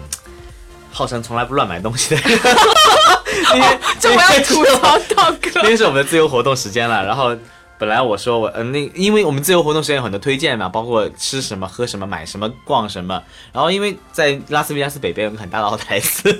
[0.90, 2.40] 号称从来不乱买东西的人，
[3.50, 5.50] 那天这我要吐槽道哥。
[5.50, 7.36] 今天是我们的自由活动时间了，然后
[7.84, 16.30] 本来我说我嗯、那因为我们自由活动时间有很多推荐嘛，包括吃什么、喝什么、买什么、逛什么，然后因为在拉斯维加斯北边有个很大的奥特莱斯，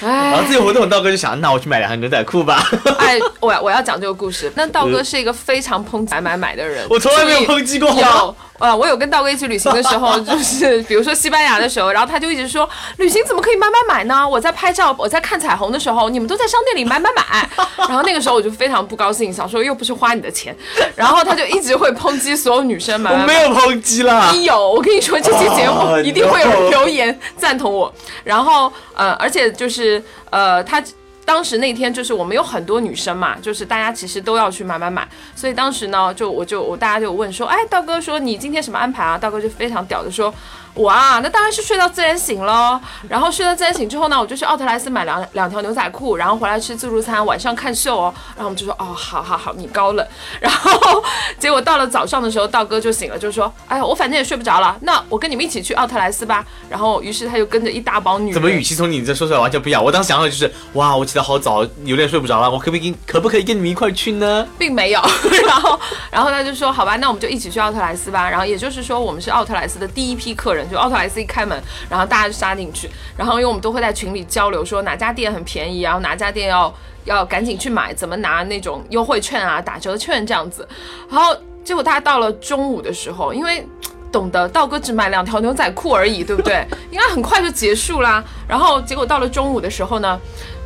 [0.00, 2.66] 然后哎自由活动道哥就想，那我去买两条牛仔裤吧，
[2.98, 4.50] 哎，我要我要讲这个故事。
[4.56, 14.28] 那道哥是一个非常抨击买买买的人，我从来没有抨击过，呃，我有跟道哥一起旅行的时候， 就是比如说西班牙的时候，然后他就一直说，旅行怎么可以买买买呢？
[14.28, 17.48] 我在拍照，我在看彩虹的时候，你们都在商店里买买买。
[17.88, 20.56] 然后那个时候我就非常不高兴，想说又不是花你的钱，
[20.94, 23.22] 然后他就一直会抨击所有女生买买买。
[23.22, 27.92] 我没有抨击啦，你有，我跟你说，这期节目哦一定会有人留言赞同我。
[28.22, 30.82] 然后呃，而且就是呃，他
[31.24, 39.16] 当时那天就是我们有很多女生嘛，就是大家其实都要去买买买，所以当时呢，就我就我大家就问说，哎，道哥说你今天什么安排啊？
[39.16, 40.32] 道哥就非常屌的说。
[40.74, 42.80] 我啊，那当然是睡到自然醒喽。
[43.08, 48.14] 然后睡到自然醒之后呢，我就去奥特莱斯买两两条牛仔裤，然后回来吃自助餐，晚上看秀哦。
[48.36, 50.06] 然后我们就说，哦，好好好，你高冷。
[50.40, 51.02] 然后
[51.38, 56.44] 结果到了早上的时候，道哥就醒了，就说，哎呀，我反正也睡不着了，那我跟你们一起去奥特莱斯吧。
[56.68, 59.84] 然后于是他就跟着一大帮女人，怎么语气从你这说出来完全不一样？
[59.84, 64.46] 我当时想的就是，哇，我起得好早，有点睡不着了，我可不可以跟可不可以跟你们一块去呢？
[64.58, 65.02] 并没有。
[65.46, 65.78] 然后，
[66.10, 72.90] 然后他就说：“好吧，那我们就一起去奥特莱斯吧。”然后也就是说，我们是奥特莱斯的第一批客人，就奥特莱斯一开门，然后大家就杀进去。
[73.16, 80.68] 然后因为我们都会在群里交流，说哪家店很便宜，然后哪家店要要赶紧去买，怎么拿那种优惠券啊、打折券这样子。
[81.10, 83.66] 然后结果大家到了中午的时候，因为。
[84.12, 86.62] 懂得道哥只买两条牛仔裤而已，对不对？
[86.90, 88.22] 应该很快就结束啦。
[88.46, 90.20] 然后结果到了中午的时候呢，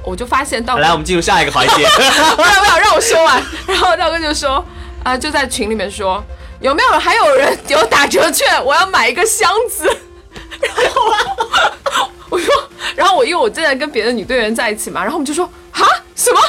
[0.04, 1.87] 我就发现道哥来，我们进入下一个环节。
[1.96, 3.40] 不要不要让我说完。
[3.68, 4.64] 然后道哥就说，
[5.04, 6.20] 啊、就在群里面说，
[6.66, 8.62] 有没有还有人有打折券？
[8.64, 9.85] 我要买一个箱子。
[10.61, 12.52] 然后我说，
[12.96, 16.40] 然后我因为我正在跟别的女队员在一起嘛，然后我们就说，啊什么？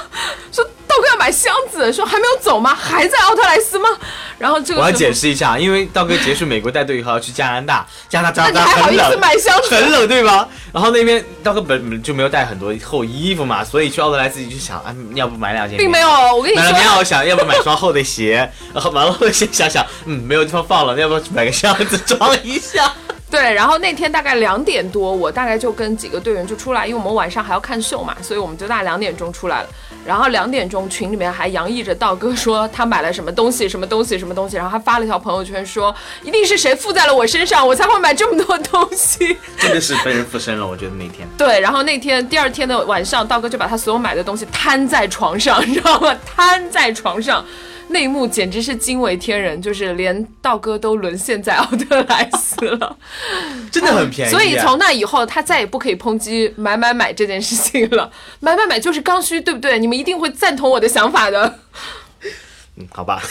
[0.51, 2.73] 说道哥要买箱子，说还没有走吗？
[2.73, 3.89] 还在奥特莱斯吗？
[4.37, 9.75] 然后这个我要解释一下，因为道哥结束美国带队以后要去加拿大，加拿大加拿大还好意思很冷，买箱子？
[9.75, 10.47] 很冷对吧？
[10.73, 15.77] 然后那边道哥本本就没有带很多厚衣服嘛，所以去奥特莱斯就想，啊，要不买两件？
[15.77, 22.91] 并没有，我跟你说买了，棉袄，想要不买双厚的鞋，然后完了厚的鞋，想想，嗯，没有地方放了，要不要去买个箱子装一下？
[23.29, 29.69] 对，然后那天大概两点多，我大概就跟几个队员就出来，因为我们晚上还要看秀嘛，所以我们就大概两点钟出来了。
[30.05, 39.37] 然后两点钟群里面还洋溢着道哥说他买了什么东西，什么东西，什么东西，然后他发了一条朋友圈说，一定是谁附在了我身上，我才会买这么多东西。
[39.59, 41.27] 真的是被人附身了，我觉得那天。
[41.37, 46.15] 对，然后那天第二天的晚上，道哥就把他所有买的东西摊在床上，你知道吗？
[46.25, 47.43] 摊在床上。
[47.89, 52.97] 那一幕简直是惊为天人，就是连道哥都沦陷在奥特莱斯了。
[53.71, 58.11] 真的很便宜啊、所以从那以后，他再也不可以抨击买买买这件事情了。
[58.41, 59.79] 买买买就是刚需，对不对？
[59.79, 61.59] 你们一定会赞同我的想法的。
[62.75, 63.21] 嗯，好吧，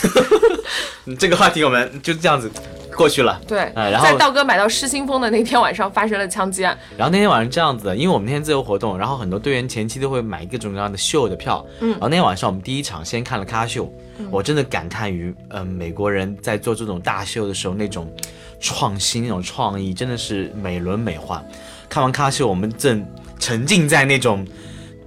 [1.06, 2.50] 嗯这个话题我们就这样子
[2.96, 3.40] 过去了。
[3.46, 6.76] 对，哎然后在道哥买到失心疯的那天晚上发生了枪击案。
[6.96, 11.64] 然后那天晚上这样子的，因为我们那天自由活动，然后很多队员前期都会买各种各样的秀的票。
[11.80, 13.92] 嗯，然后那天晚上我们第一场先看了咖秀，
[14.30, 18.10] 我真的感叹于，嗯、美国人在做这种大秀的时候那种
[18.58, 21.40] 创新、那种创意，真的是美轮美奂。
[21.88, 23.06] 看完咖秀，我们正
[23.38, 24.44] 沉浸在那种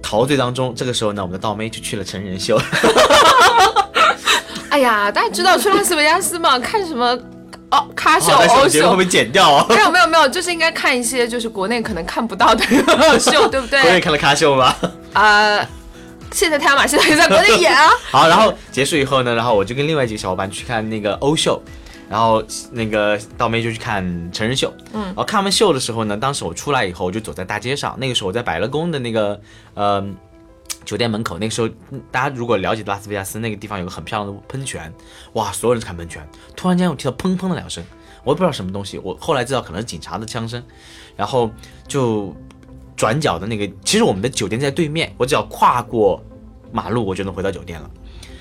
[0.00, 0.74] 陶醉当中。
[0.74, 2.58] 这个时候呢，我们的道妹就去了成人秀。
[4.70, 6.56] 哎呀，大家知道去拉斯维加斯嘛？
[6.58, 7.18] 看什么
[7.70, 8.98] 哦，咖秀、但是我欧秀觉得会不。
[8.98, 9.66] 会剪掉哦？
[9.70, 12.64] 没有没有没有，就是应该看一些就是国内可能看不到的
[13.18, 13.80] 秀，对不对？
[13.82, 14.74] 国内看了咖秀吗？
[15.12, 15.58] 啊、
[16.32, 17.90] 现在太阳马戏团也在国内演啊。
[18.10, 21.60] 好，然后结束以后呢，然后我就跟另外几个小伙伴去看那个欧秀，
[22.08, 24.72] 然后那个道妹就去看成人秀。
[24.92, 29.40] 嗯，然后看完秀的时候呢，当时我出来以后，我就走在大街上，那个时候我在百乐宫的那个
[29.74, 30.04] 呃
[30.84, 31.68] 酒店门口，那个时候
[32.10, 34.92] 大家如果了解拉斯维加斯那个地方有个很漂亮的喷泉，
[35.34, 37.84] 哇，所有人都看喷泉，突然间我听到砰砰的两声，
[38.24, 40.62] 我也不知道什么东西，我后来知道可能是警察的枪声，
[41.16, 41.50] 然后
[41.86, 42.34] 就
[42.96, 46.22] 转角的那个，其实我们的酒店在对面，我只要跨过
[46.72, 47.90] 马路，我就能回到酒店了。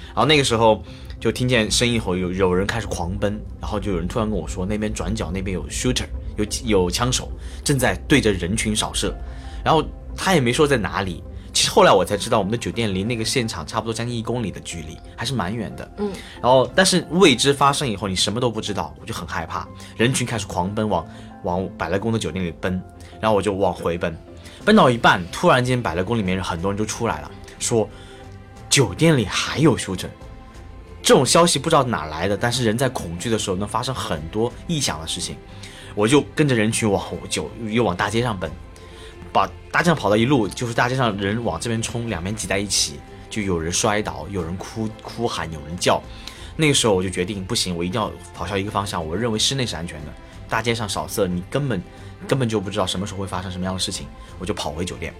[0.07, 0.83] 然后那个时候
[1.19, 7.31] 就听见声音后，有有人开始狂奔，然后就有人突然跟我说，那边转角那边有 shooter，有有枪手
[7.63, 9.15] 正在对着人群扫射，
[9.63, 9.83] 然后
[10.15, 11.23] 他也没说在哪里。
[11.53, 15.91] 其实后来我才知道，我们的酒店离那个现场差不多将近一公里的距离，还是蛮远的。
[15.97, 19.67] 嗯，然后但是未知发生以后，你什么都不知道，我就很害怕。
[19.97, 21.05] 人群开始狂奔往
[21.43, 22.81] 往百乐宫的酒店里奔，
[23.19, 24.15] 然后我就往回奔，
[24.63, 27.87] 奔到一半，突然间百乐宫里面很多人就出来了，说
[28.69, 30.09] 酒店里还有修整。
[31.01, 35.35] 这种消息不知道哪来的，但是人在恐惧的时候能发生很多异想的事情，
[35.95, 38.51] 我就跟着人群往酒又往大街上奔。
[39.31, 42.99] 把大街上跑到一路，就是大街上人往这边冲，两边挤在一起，
[43.29, 46.01] 就有人摔倒，有人哭哭喊，有人叫。
[46.55, 49.05] 那个时候我就决定，不行，我一定要跑向一个方向。
[49.05, 50.13] 我认为室内是安全的，
[50.47, 51.81] 大街上扫射，你根本
[52.27, 54.07] 根本就不知道什么时候会发生什么样的事情。
[54.39, 55.13] 我就跑回酒店。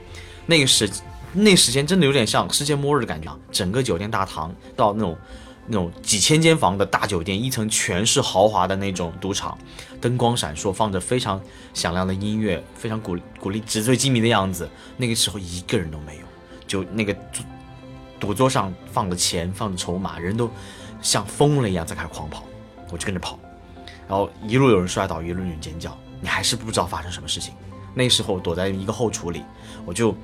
[0.46, 0.90] 那个时
[1.32, 5.18] 那时间真的有点像世界末日的感觉啊，整个酒店大堂到那种。
[5.72, 9.56] 那种几千间房的大酒店，一层全是豪华的那种赌场，
[10.02, 11.40] 灯光闪烁，放着非常
[11.76, 14.68] 响亮的音乐，非常鼓鼓励纸醉金迷的样子。
[14.98, 16.24] 那个时候一个人都没有，
[16.66, 17.16] 就那个
[18.20, 20.50] 赌桌上放着钱，放着筹码，人都
[21.04, 22.44] 像疯了一样在开始狂跑，
[22.92, 23.38] 我就跟着跑，
[24.08, 27.54] 然后一路有人摔倒，一路有人尖叫，你还是不知道发生什么事情。
[27.94, 29.44] 那时候躲在一个后厨里，
[29.86, 30.16] 我就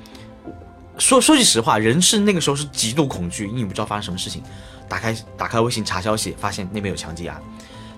[0.98, 4.41] 说说句实话，人是那个时候是极度恐惧，因为你不知道发生什么事情。
[4.88, 7.42] 打开打开微信查消息，发现那边有强积案。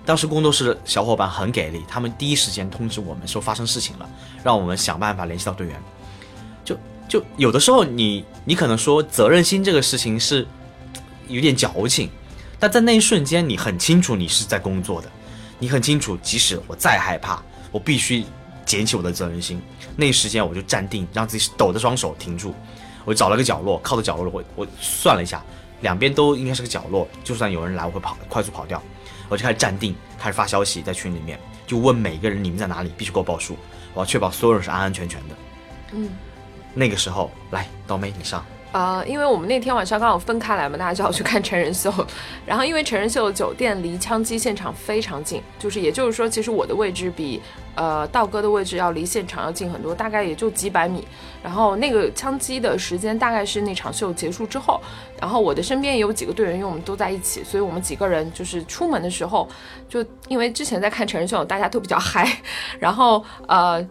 [0.04, 4.08] 当时工作室的小伙伴很给力，他们第一时间通知我们说发生事情了，
[4.42, 5.82] 让我们想办法联系到队员。
[6.64, 6.74] 就
[7.06, 10.46] 就有的时候你你可能说责任心这个事情是
[11.28, 12.08] 有点矫情，
[12.58, 15.10] 但在那一瞬间你很清楚你是在工作的，
[15.58, 18.24] 你很清楚即使我再害怕，我必须
[18.64, 19.60] 捡起我的责任心。
[19.94, 22.54] 那一时间我就站定，让自己抖的双手停住，
[23.04, 25.44] 我找了个角落，靠着角落我我算了一下。
[25.80, 28.82] 两边都应该是个角落，就算有人来，我会跑，快速跑掉。
[29.28, 33.56] 我就开始站定，开始发消息在群里面，就问每个人你们在哪里，必须给我报数，
[33.94, 35.34] 我要确保所有人是安安全全的。
[35.92, 36.08] 嗯，
[36.74, 38.44] 那个时候来，刀妹你上。
[38.70, 41.90] 呃，因为我们那天晚上刚好分开来嘛，大家就要去看成人秀。
[42.44, 47.40] 然后因为成人秀的酒店离枪击现场非常近，就是也就是说，其实我的位置比
[47.74, 51.08] 呃道哥的位置要离现场要近很多，大概也就几百米。
[51.42, 54.78] 然后那个枪击的时间大概是那场秀结束之后。
[55.18, 59.48] 然后我的身边也有几个队员，因为我们都在一起，所以我们几个人就是出门的时候，
[59.88, 62.30] 就因为之前在看成人秀，大家都比较嗨，
[62.78, 63.82] 然后呃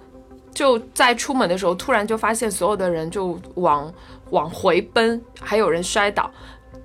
[0.54, 3.92] 就在出门的时候，突然就发现所有的人就往。
[4.32, 6.30] 往回奔，还有人摔倒，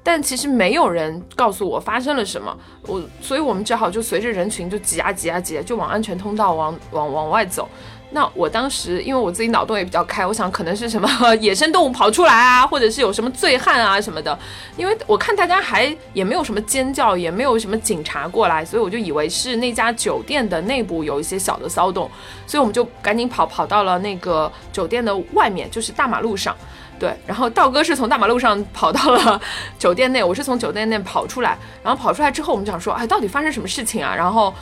[0.03, 7.69] 但其实没有人告诉我发生了什么，我，所以我们只好就随着人群就挤啊挤啊挤，就往安全通道往往往外走。
[8.15, 11.09] 那我当时因为我自己脑洞也比较开，我想可能是什么
[11.41, 14.39] 野生动物跑出来啊，或者是有什么醉汉啊什么的，
[14.77, 22.11] 因为我看大家还也没有什么尖叫，也没有什么警察过来，所以我就以为是那家酒店的内部有一些小的骚动，
[22.47, 26.55] 所以我们就赶紧跑跑到了那个酒店的外面，就是大马路上。
[27.03, 29.43] 对，然后道哥是从大马路上跑到了
[29.77, 34.15] 酒店内，我是从酒店内跑出来，然后跑出来之后，我们想说，哎，到底发生什么事情啊？
[34.15, 34.55] 然后，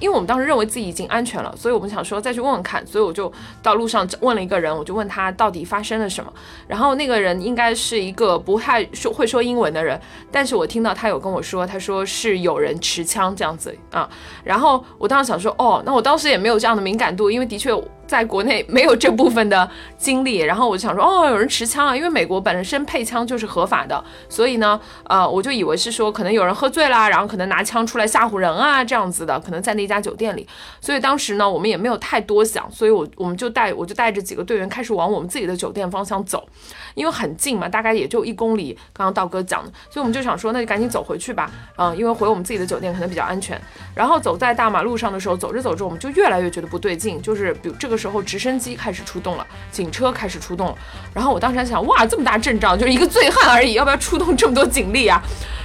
[0.00, 3.30] 因为我们当时认为自己已经安全了，所以我们想说再去问问看，所以我就
[3.62, 6.32] 到路上问了一个人，我就问他到底发生了什么。
[6.66, 14.08] 然后那个人应该是一个不太说会说英文的人，但是我听到他有跟我说，他说是有人持枪这样子啊。
[14.42, 17.70] 然后我当时想说，哦，那我当时也没有这样的敏感度，因为的确。
[18.06, 30.46] 在国内没有这部分的经历，然后我就想说，哦，有人持枪啊，因为美国本身配枪就是合法的，所以呢，呃，我就以为是说可能有人喝醉啦，然后可能拿枪出来吓唬人啊，这样子的，可能在那家酒店里，
[30.78, 36.46] 所以当时呢，我们也没有太多想，所以我我们就带我就带着几个队员开始往我们自己的酒店方向走，
[36.94, 43.58] 因为很近嘛，大概也就一公里，刚刚道哥讲的，所以我们就想说，那就赶紧走回去吧，嗯，因为回我们自己的酒店可能比较安全。
[43.94, 48.01] 然后走在大马路上的时候，走着走着，我们就越来越觉得不对劲，就是比如这个。
[48.02, 50.74] 时候，直升机开始出动了，警车开始出动了。
[51.14, 55.22] 然后我当时还想，哇，这么大阵仗，就是一个醉汉而已，要不要出动这么多警力啊？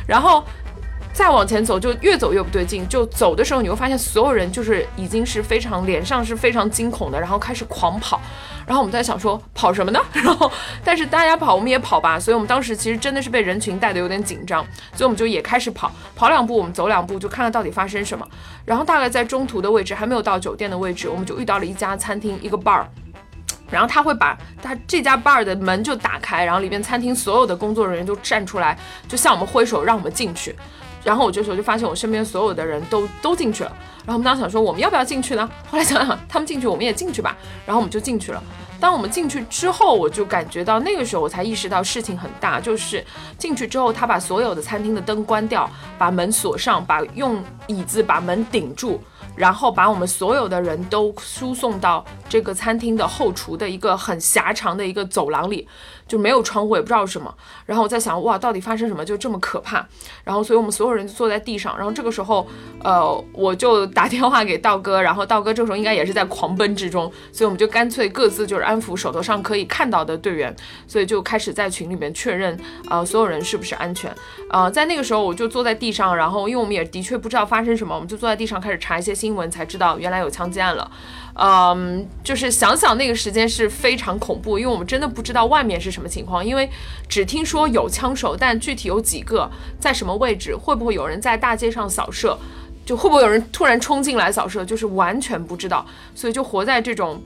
[0.07, 0.43] 然后
[1.11, 2.87] 再往前走，就越走越不对劲。
[2.87, 8.21] 就走的时候，你会发现所有人就是已经是非常脸上是非常惊恐的，然后开始狂跑。
[8.67, 9.99] 然后我们在想说，跑什么呢？
[10.11, 10.51] 然后
[10.83, 12.19] 但是大家跑，我们也跑吧。
[12.19, 14.61] 所以我们当时其实真的是被人群带的有点紧张，
[14.93, 15.89] 所以我们就也开始跑。
[16.15, 18.27] 跑两步，我们走两步，就看看到底发生什么。
[18.65, 22.85] 然后大概在中途的位置，还没有到酒店的位置，我们就遇到了一家餐厅，一个 bar。
[23.69, 30.55] 然后他会把他这家 bar 的门就打开，然后里边餐厅所有的工作人员就站出来，就向我们挥手让我们进去。
[31.07, 33.71] 然后我这时候就发现我身边所有的人都都进去了。
[34.05, 35.49] 然后我们当时想说我们要不要进去呢？
[35.71, 37.37] 后来想想他们进去我们也进去吧。
[37.65, 38.43] 然后我们就进去了。
[38.77, 43.03] 当我们进去之后，我就感觉到那个时候我才意识到事情很大，就是
[43.37, 49.01] 进去之后，他把所有的餐厅的灯关掉，把门锁上，把用椅子把门顶住。
[49.35, 55.67] 然后把我们所有的人都输送到这个餐厅的后厨的一个很狭长的一个走廊里，
[56.07, 57.31] 就没有窗户，也不知道什么。
[57.63, 59.85] 然后我在想，哇，到底发生什么就这么可怕？
[60.23, 61.77] 然后，所以我们所有人就坐在地上。
[61.77, 62.47] 然后这个时候，
[62.83, 70.55] 呃，我就打电话给道哥，然后道哥这时候应该也是在狂奔之中，所以我们就干脆各自就是安抚手头上可以看到的队员，
[70.87, 72.59] 所以就开始在群里面确认，
[72.89, 74.11] 呃，所有人是不是安全。
[74.49, 79.17] 呃，在那个时候我就坐在地上，然后因为我们也的确不知道发发生什么，我们就坐在地上开始查一些。
[79.17, 80.91] 新闻才知道原来有枪击案了，
[81.33, 86.69] 嗯，就是想想那个时间是非常恐怖，因为我们真的不知道外面是什么情况，因为
[87.09, 89.49] 只听说有枪手，但具体有几个，
[89.79, 92.37] 在什么位置，会不会有人在大街上扫射，
[92.85, 95.83] 就会不会有人突然冲进来扫射，就是完全不知道，
[96.13, 97.19] 所以就活在这种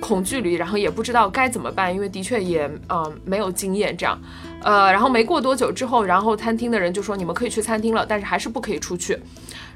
[0.00, 4.18] 恐惧里，然后也不知道该怎么办，因为的确也嗯没有经验这样，
[4.62, 9.18] 呃，然后没过多久之后，然后餐厅的人就说你们可以去餐厅了，但是还是不可以出去。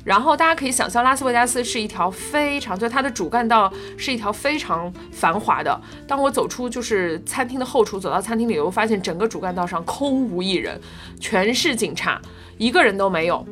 [0.05, 5.81] 然后大家可以想象，拉斯维加斯是一条非常，就它的主干道是一条非常繁华的。
[6.09, 10.81] 当我走出就是餐厅的后厨，走到餐厅里，我发现整个主干道上空无一人，
[11.21, 12.21] 全是警察，
[12.57, 13.47] 一个人都没有。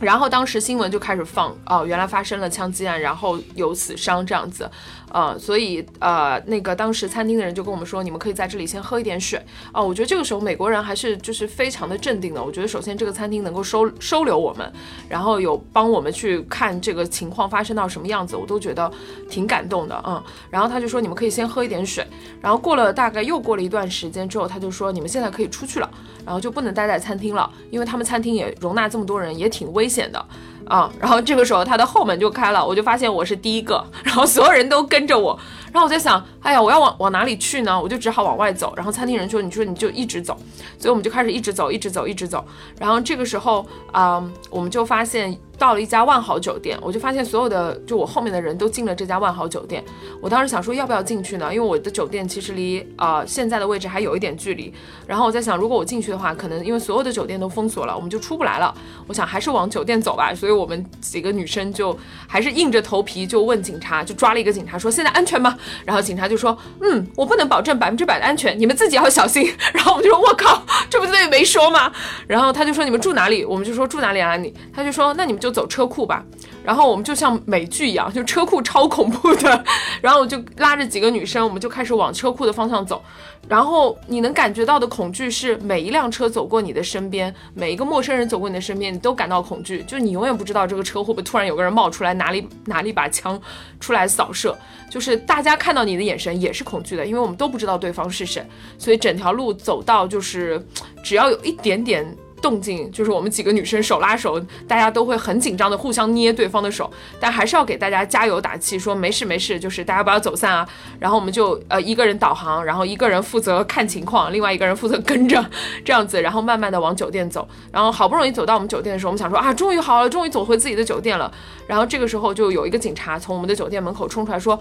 [0.00, 4.68] 然后当时新闻就开始放，哦，原来发生了枪击案，然后有死伤这样子。
[5.14, 9.40] 呃，所以呃，那个当时餐厅的人就跟我们说，你们可以在这里先喝一点水。
[9.72, 12.42] 哦，我觉得这个时候美国人还是就是非常的镇定的。
[12.42, 14.72] 我觉得首先这个餐厅能够收收留我们，
[15.08, 18.90] 然后有帮我们去看这个情况发生到什么样子，我都觉得
[19.30, 20.02] 挺感动的。
[20.04, 22.04] 嗯，然后他就说你们可以先喝一点水。
[22.40, 25.88] 然后过了大概又过了一段时间之后，他就说你们现在可以出去了，
[26.26, 30.26] 然后就不能待在餐厅了，因为他们餐厅也容纳这么多人，也挺危险的。
[30.66, 35.38] 啊，然后这个时候他的后门就开了，我就发现我是第一个，然后所有人都跟着我，
[35.72, 37.80] 然后我在想，哎呀，我要往往哪里去呢？
[37.80, 38.72] 我就只好往外走。
[38.76, 40.36] 然后餐厅人说，你说你就一直走，
[40.78, 42.44] 所以我们就开始一直走，一直走，一直走。
[42.78, 45.36] 然后这个时候啊，我们就发现。
[45.58, 49.82] 到了一家万豪酒店，我就发现所有的就我后面的人都进了这家万豪酒店。
[50.20, 51.52] 我当时想说要不要进去呢？
[51.54, 54.72] 因为我的酒店其实离呃现在的位置还有一点距离。
[55.06, 58.74] 然后我在想，如果我进去的话，可能因为所有的酒店都封锁了，我们就出不来了。
[59.06, 60.34] 我想还是往酒店走吧。
[60.34, 61.96] 所以我们几个女生就
[62.26, 65.56] 还是硬着头皮就问警察，就抓了一个警察说现在安全吗？
[65.84, 69.52] 然后警察就说嗯，我不能保证百分之百的安全，你们自己要小心。
[69.72, 71.92] 然后我们就说我靠，这不对没说吗？
[72.26, 73.44] 然后他就说你们住哪里？
[73.44, 74.52] 我们就说住哪里啊你？
[74.72, 75.54] 他就说那你们就。
[75.54, 76.20] 走车库吧，
[76.64, 79.64] 然后我们就像美剧一样，就车库超恐怖的，
[80.02, 83.00] 然后我就拉着几个女生，我们就开始往车库的方向走。
[83.46, 89.84] 然后你能感觉到的恐惧是，每一辆车走过你的身边，每一个陌生人走过你的身边，你都感到恐惧。
[89.86, 93.40] 就你永远不知道这个车会不会突然有个人冒出来，拿里拿了一把枪
[93.78, 94.58] 出来扫射。
[94.90, 98.44] 就是大家看到你的眼神也是恐惧的，因为我们都不知道对方是谁，
[98.76, 100.60] 所以整条路走到就是
[101.04, 102.04] 只要有一点点。
[102.44, 104.38] 动静就是我们几个女生手拉手，
[104.68, 110.68] 大家都会很紧张的互相捏对方的手，但还是要给大家加油打气，说没事没事，就是大家不要走散啊。
[111.00, 115.42] 然后我们就呃一个人导航，然后一个人负责看情况，另外一个人负责跟着
[115.82, 117.48] 这样子，然后慢慢的往酒店走。
[117.72, 121.32] 然后好不容易走到我们酒店的时候，我们想说啊，终于好了，终于走回自己的酒店了。
[121.66, 124.60] 然后这个时候就有一个警察从我们的酒店门口冲出来说。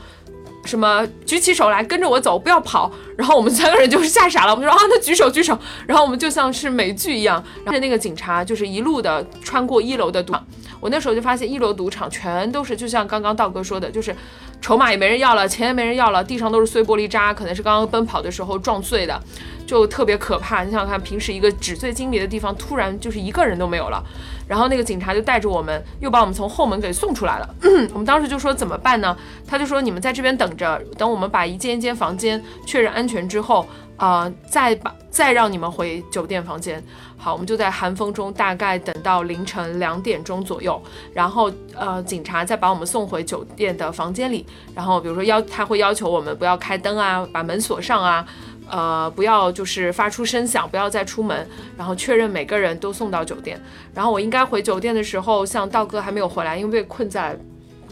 [0.66, 2.92] 什么举起手来跟着我走，不要跑。
[3.18, 5.58] 然后我们三个人就是吓傻了，我们就说啊，那举手举手。
[5.86, 10.46] 然后我们就像是美剧一样，然后那个警察就是一路的穿过一楼的赌场。
[10.84, 14.14] 我那时候就发现一楼赌场全都是，就像刚刚道哥说的，就是
[14.60, 19.18] 筹码也没人要了，钱也没人要了，地上都是碎玻璃渣，可能是刚刚奔跑的时候撞碎的，
[19.66, 20.66] 就特别可怕。
[20.66, 24.04] 你想想看，平时一个纸醉金迷的地方，突然就是一个人都没有了。
[24.46, 27.50] 然后那个警察就带着我们，又把我们从后门给送出来了。
[27.94, 29.16] 我们当时就说怎么办呢？
[29.48, 33.66] 他就说你们在这边等着，等我们把一间一间房间确认安全之后，
[33.96, 36.84] 啊，再把再让你们回酒店房间。
[37.24, 40.82] 好，我们就在寒风中大概等到凌晨两点钟左右，
[41.14, 44.46] 然后呃，警察再把我们送回酒店的房间里。
[44.76, 48.28] 然后比如说要他会要求我们不要开灯啊，把门锁上啊。
[48.70, 51.48] 呃，不要就是发出声响，不要再出门，
[51.78, 53.62] 然后确认每个人都送到酒店。
[53.94, 57.38] 然后我应该回酒店的时候，像道哥还没有回来，因为被困在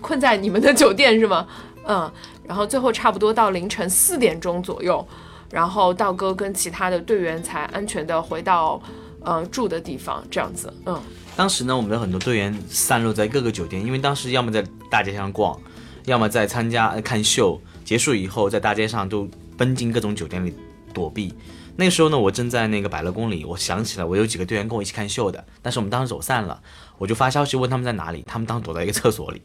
[0.02, 1.46] 困在你们的酒店是吗？
[1.86, 2.12] 嗯，
[2.48, 5.06] 然后最后差不多到凌晨四点钟左右，
[5.52, 8.82] 然后道哥跟其他的队员才安全的回到
[9.24, 10.74] 呃住的地方，这样子。
[10.86, 11.02] 嗯，
[11.36, 15.60] 当时呢，我们的很多队员散落在各个酒店，因为当时要么在大街上逛，
[16.06, 19.30] 要么在参加看秀，结束以后在大街上都。
[19.58, 20.56] 奔进各种酒店里
[20.92, 21.32] 躲避。
[21.76, 23.46] 那时候呢，我正在那个百乐宫里。
[23.46, 26.60] 我想起来，我有几个队员跟我一起看秀的，但是我们当时走散了。
[26.98, 29.40] 我就发消息问他们在哪里，他们当时躲在一个厕所里。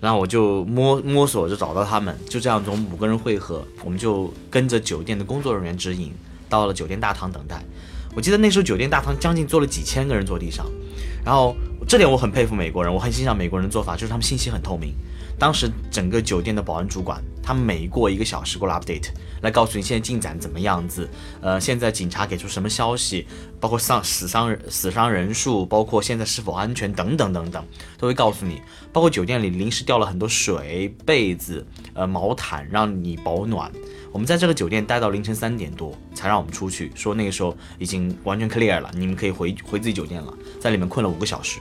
[0.00, 6.14] 然后我就摸摸索着找到他们，就这样从五个人汇合，我们就跟着酒店的工作人员指引，
[6.48, 7.62] 到了酒店大堂等待。
[8.14, 10.66] 我记得那时候酒店大堂将近坐了几千个人坐地上，
[11.24, 11.56] 然后
[11.88, 14.94] 这点我很佩服美国人，我很欣赏美国人的做法，就是他们信息很透明。
[15.38, 19.08] 当时整个酒店的保安主管，他每过一个小时过来 update，
[19.40, 21.08] 来告诉你现在进展怎么样子，
[21.40, 23.26] 呃，现在警察给出什么消息，
[23.58, 27.64] 包括丧死伤死伤人数，包括现在是否安全等等等等，
[27.98, 28.60] 都会告诉你。
[28.92, 33.72] 包括酒店里临时调了很多水、被子、呃毛毯，让你保暖。
[34.12, 40.32] 我们在这个酒店待到凌晨三点多，才让我们出去，说那个时候已经完全 clear 了，你们可以回回自己酒店了。
[40.60, 41.60] 在里面困了五个小时，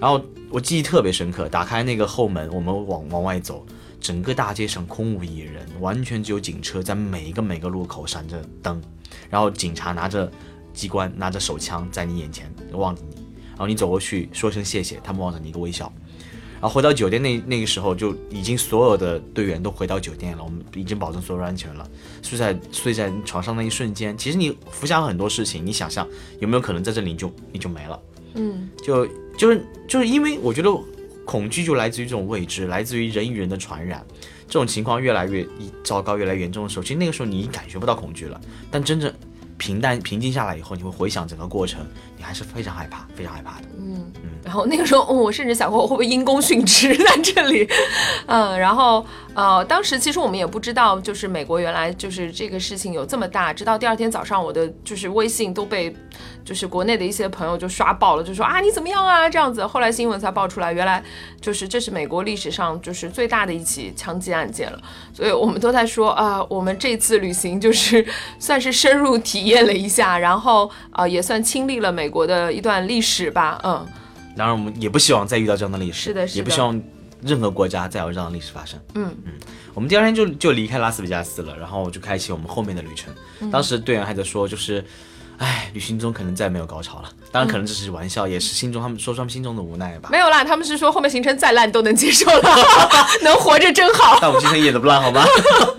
[0.00, 3.66] 然后我记忆特别深刻，打开那个后门，我们往往外走，
[4.00, 8.80] 整个大街上空无一人，完全只有警车在每一个每个路口闪着灯，
[9.28, 10.30] 然后警察拿着
[10.72, 13.16] 机关拿着手枪在你眼前望着你，
[13.50, 15.92] 然后你走过去说声谢谢，他们望着你一个微笑。
[16.62, 21.84] 然后回到酒店那那个时候，就已经所有的队员都回到酒店了，我们已经保证所有人安全了。
[22.22, 26.06] 睡在睡在床上那一瞬间，其实你浮想很多事情，你想象
[26.38, 28.00] 有没有可能在这里你就你就没了？
[28.34, 29.04] 嗯，就
[29.36, 30.70] 就是就是因为我觉得
[31.26, 34.06] 恐惧就来自于这种未知，来自于人与人的传染。
[34.46, 35.44] 这种情况越来越
[35.82, 38.40] 糟糕、越来越严重的时候，其实那个时候你感觉不到恐惧了，
[38.70, 39.12] 但真正
[39.56, 41.84] 平淡平静下来以后，你会回想整个过程，
[42.22, 43.66] 你还是非常害怕、非常害怕的。
[43.76, 44.12] 嗯
[44.44, 47.68] 然后那个时候，我甚至想过我会不会因公殉职在这里，
[48.26, 49.04] 嗯，然后
[49.34, 55.94] 呃，当时其实我们也不知道，就是美国原来就是这个事情有这么大，直到第二天早上，我的就是微信都被
[56.44, 61.02] 就是国内的一些朋友就刷爆了，就说啊你怎么样啊这样子，后来新闻才爆出来，原来
[61.40, 64.78] 就是这是美国历史上就是最大的一起枪击案件了，
[65.14, 68.04] 所以我们都在说啊，我们这次旅行就是
[68.40, 73.84] 算是深入体验了一下，然后啊也算亲历了美国的一段历史吧，嗯。
[74.36, 76.80] 当然，我们也不希望再遇到这样的历史，是的，是的，也不希望
[77.22, 78.80] 任何国家再有这样的历史发生。
[78.94, 79.32] 嗯嗯，
[79.74, 83.12] 我们第二天就就离开拉斯维加斯了，然后就开启我们后面的旅程。
[83.50, 84.82] 当时队员还在说，就是，
[85.36, 87.10] 哎，旅行中可能再没有高潮了。
[87.30, 90.08] 当然，可能这是玩笑，也是心中他们说出他们心中的无奈吧。
[90.10, 92.56] 没有啦，他们是说后面行程再烂都能接受了，
[93.22, 94.16] 能活着真好。
[94.18, 95.22] 但我们行程一点都不烂，好吗？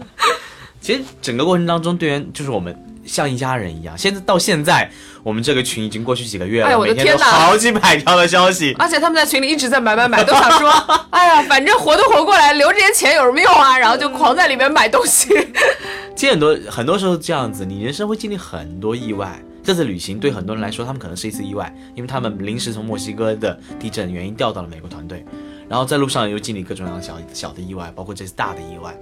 [0.79, 3.97] 其实整个过程当中，队员就是我们像一家人一样。
[3.97, 4.91] 现在到现在。
[5.23, 10.69] 我们这个群已经过去几个月了，每天都好几百条的消息，而且他们在群里一直在买买买，都想说，
[11.11, 13.77] 哎呀，反正活都活过来，留这些钱有什么用啊？
[13.79, 15.29] 然后就狂在里面买东西。
[16.13, 19.41] 其实很多很多时候这样子，你人生会经历很多意外。
[19.63, 25.25] 这次旅行对很多人来说，他们可能是一次意外，因为他们临时从墨西哥的地震原因调到了美国团队，
[25.69, 28.93] 然后在路上又经历各种各样的小小的意外，包括这次大的意外。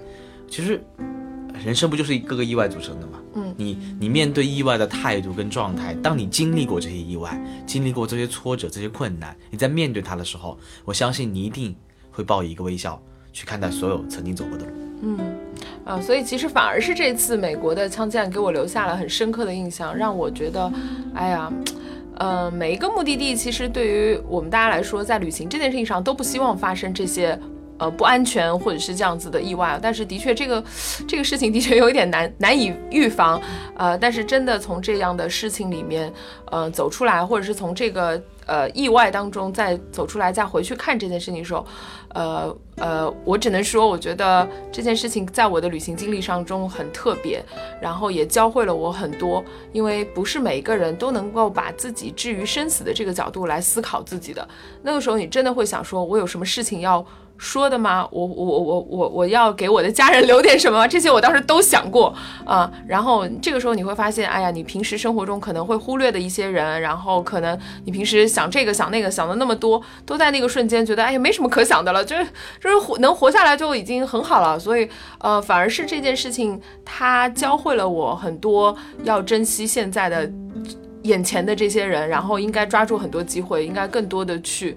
[0.48, 0.80] 其实。
[1.64, 3.20] 人生不就是一个个意外组成的吗？
[3.36, 11.76] 嗯，你你面对意外的态度跟状态，当你经历过这些意外，经历过这些挫折、这些困难，你在面对它的时候，我相信你一定
[12.12, 14.72] 会报以一个微笑去看待所有曾经走过的路。
[15.04, 15.20] 嗯，
[15.86, 20.72] 啊，所以其实反而是这次美国的枪击案给我留下了很深刻的印象，让我觉得，
[21.14, 21.52] 哎呀，
[22.16, 27.40] 呃，每一个目的地其实对于我们大家来说，在旅行这件事情上都不希望发生这些。
[27.82, 30.64] 呃，不安全或者是这样子的意外，但是的确这个
[31.08, 33.42] 这个事情的确有一点难难以预防，
[33.76, 36.14] 呃，但是真的从这样的事情里面，
[36.52, 41.66] 呃，走出来，或者是从这个呃意外当中再走出来，再回去看这件事情的时候，
[42.10, 47.44] 呃呃，我只能说，我觉得这件事情在我的旅行经历上中很特别，
[47.82, 54.48] 然后也教会了我很多，因为不是每一个人都能够把自己置于生死的这个角度来思考自己的，
[54.84, 57.04] 那个时候你真的会想说，我有什么事情要。
[57.42, 58.08] 说的吗？
[58.12, 60.88] 我我我我我要给我的家人留点什么？
[60.88, 62.14] 这些我当时都想过
[62.46, 62.72] 啊。
[62.86, 72.24] 然后这个时候你会发现，哎呀，你平时生活中可能会忽略的一些人，然后可能你平时想这个想那个想的那么多，都在那个瞬间觉得，哎呀，没什么可想的了，就是
[72.62, 74.60] 就是活能活下来就已经很好了。
[74.60, 74.88] 所以
[75.18, 80.32] 呃，反而是这件事情，它教会了我很多，要珍惜现在的
[81.02, 84.76] 眼前的这些人，然后应该抓住很多机会，应该更多的去。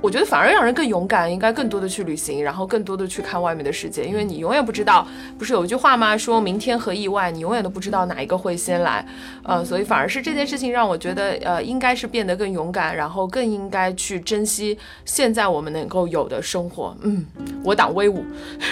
[0.00, 5.06] 我觉得反而让人更勇敢，应该更多的去旅行，然后更多的去看外面的世界，因为你永远不知道，
[5.38, 6.16] 不是有一句话吗？
[6.16, 9.04] 说明天和意外，你永远都不知道哪一个会先来，
[9.42, 16.96] 呃，所以反而是这件事情让我觉得，呃，应该是变得更勇敢，然后更应该去珍惜现在我们能够有的生活。
[17.00, 17.24] 嗯，
[17.64, 18.24] 我党威武。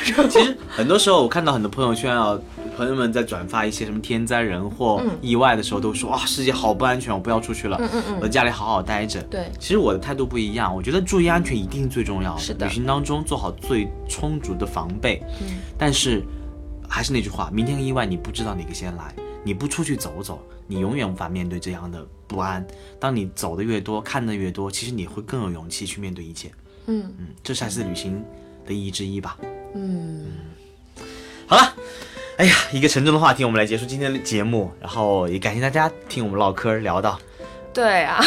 [0.04, 2.38] 其实很多时候我看到很多朋友圈啊。
[2.76, 7.78] 朋友们在转发一些什么天灾人祸、意外的时候，都说哇，世界好不安全，我不要出去了，
[8.20, 9.22] 我在家里好好待着。
[9.24, 12.36] 对，其实我的态度不一样，我觉得注意安全一定最重要。
[12.36, 15.22] 是的，旅行当中做好最充足的防备。
[15.40, 16.22] 嗯，但是
[16.88, 22.66] 还是那句话，明天的意外你不知道哪个先来，你不出去走走，你永远无法面对这样的不安。
[22.98, 26.50] 当你走的越多，看的越多，其实你会更有勇气去面对一切。
[26.86, 28.22] 嗯嗯，这才是旅行
[28.66, 29.38] 的意义之一吧。
[29.74, 30.26] 嗯，
[31.46, 31.74] 好了，
[32.36, 37.16] 哎呀，一个沉重的话题，我们来结束今天的节目，然后也感谢大家听我们唠嗑聊到。
[37.72, 38.20] 对啊，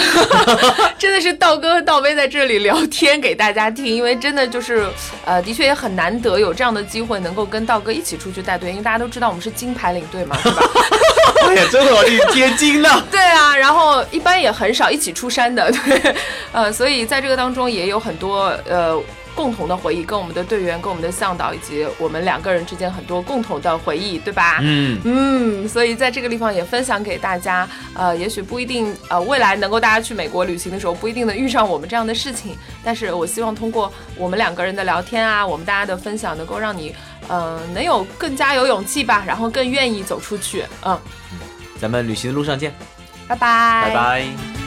[0.98, 4.88] 真的是道哥和道威在这里聊天给大家听，因为真的就是，
[5.26, 10.62] 呃，的确也很难得有这样的机会能够跟道哥一起出去带队，因为大家都知道我们是金牌领队嘛，对吧？
[11.48, 12.90] 哎呀，真的我是贴金呢。
[13.12, 16.16] 对啊，然后一般也很少一起出山的，对，
[16.52, 19.02] 呃，所以在这个当中也有很多呃。
[19.38, 24.58] 共同的回忆，跟我们的队员、跟我们的向导以及我们两个人之间很多共同的回忆，对吧？
[24.64, 27.70] 嗯嗯，所以在这个地方也分享给大家。
[27.94, 32.58] 呃，也许不一定，呃，未来能够大家去美国旅行的时候，不一定能遇上我们这样的事情。
[32.84, 36.96] 但是我希望通过我们两个人的聊天啊，我们大家的分享，能够让你，
[37.30, 40.66] 嗯，能有更加有勇气吧，然后更愿意走出去。
[40.84, 41.00] 嗯，
[41.80, 42.74] 咱们旅行的路上见，
[43.28, 44.67] 拜拜，拜拜。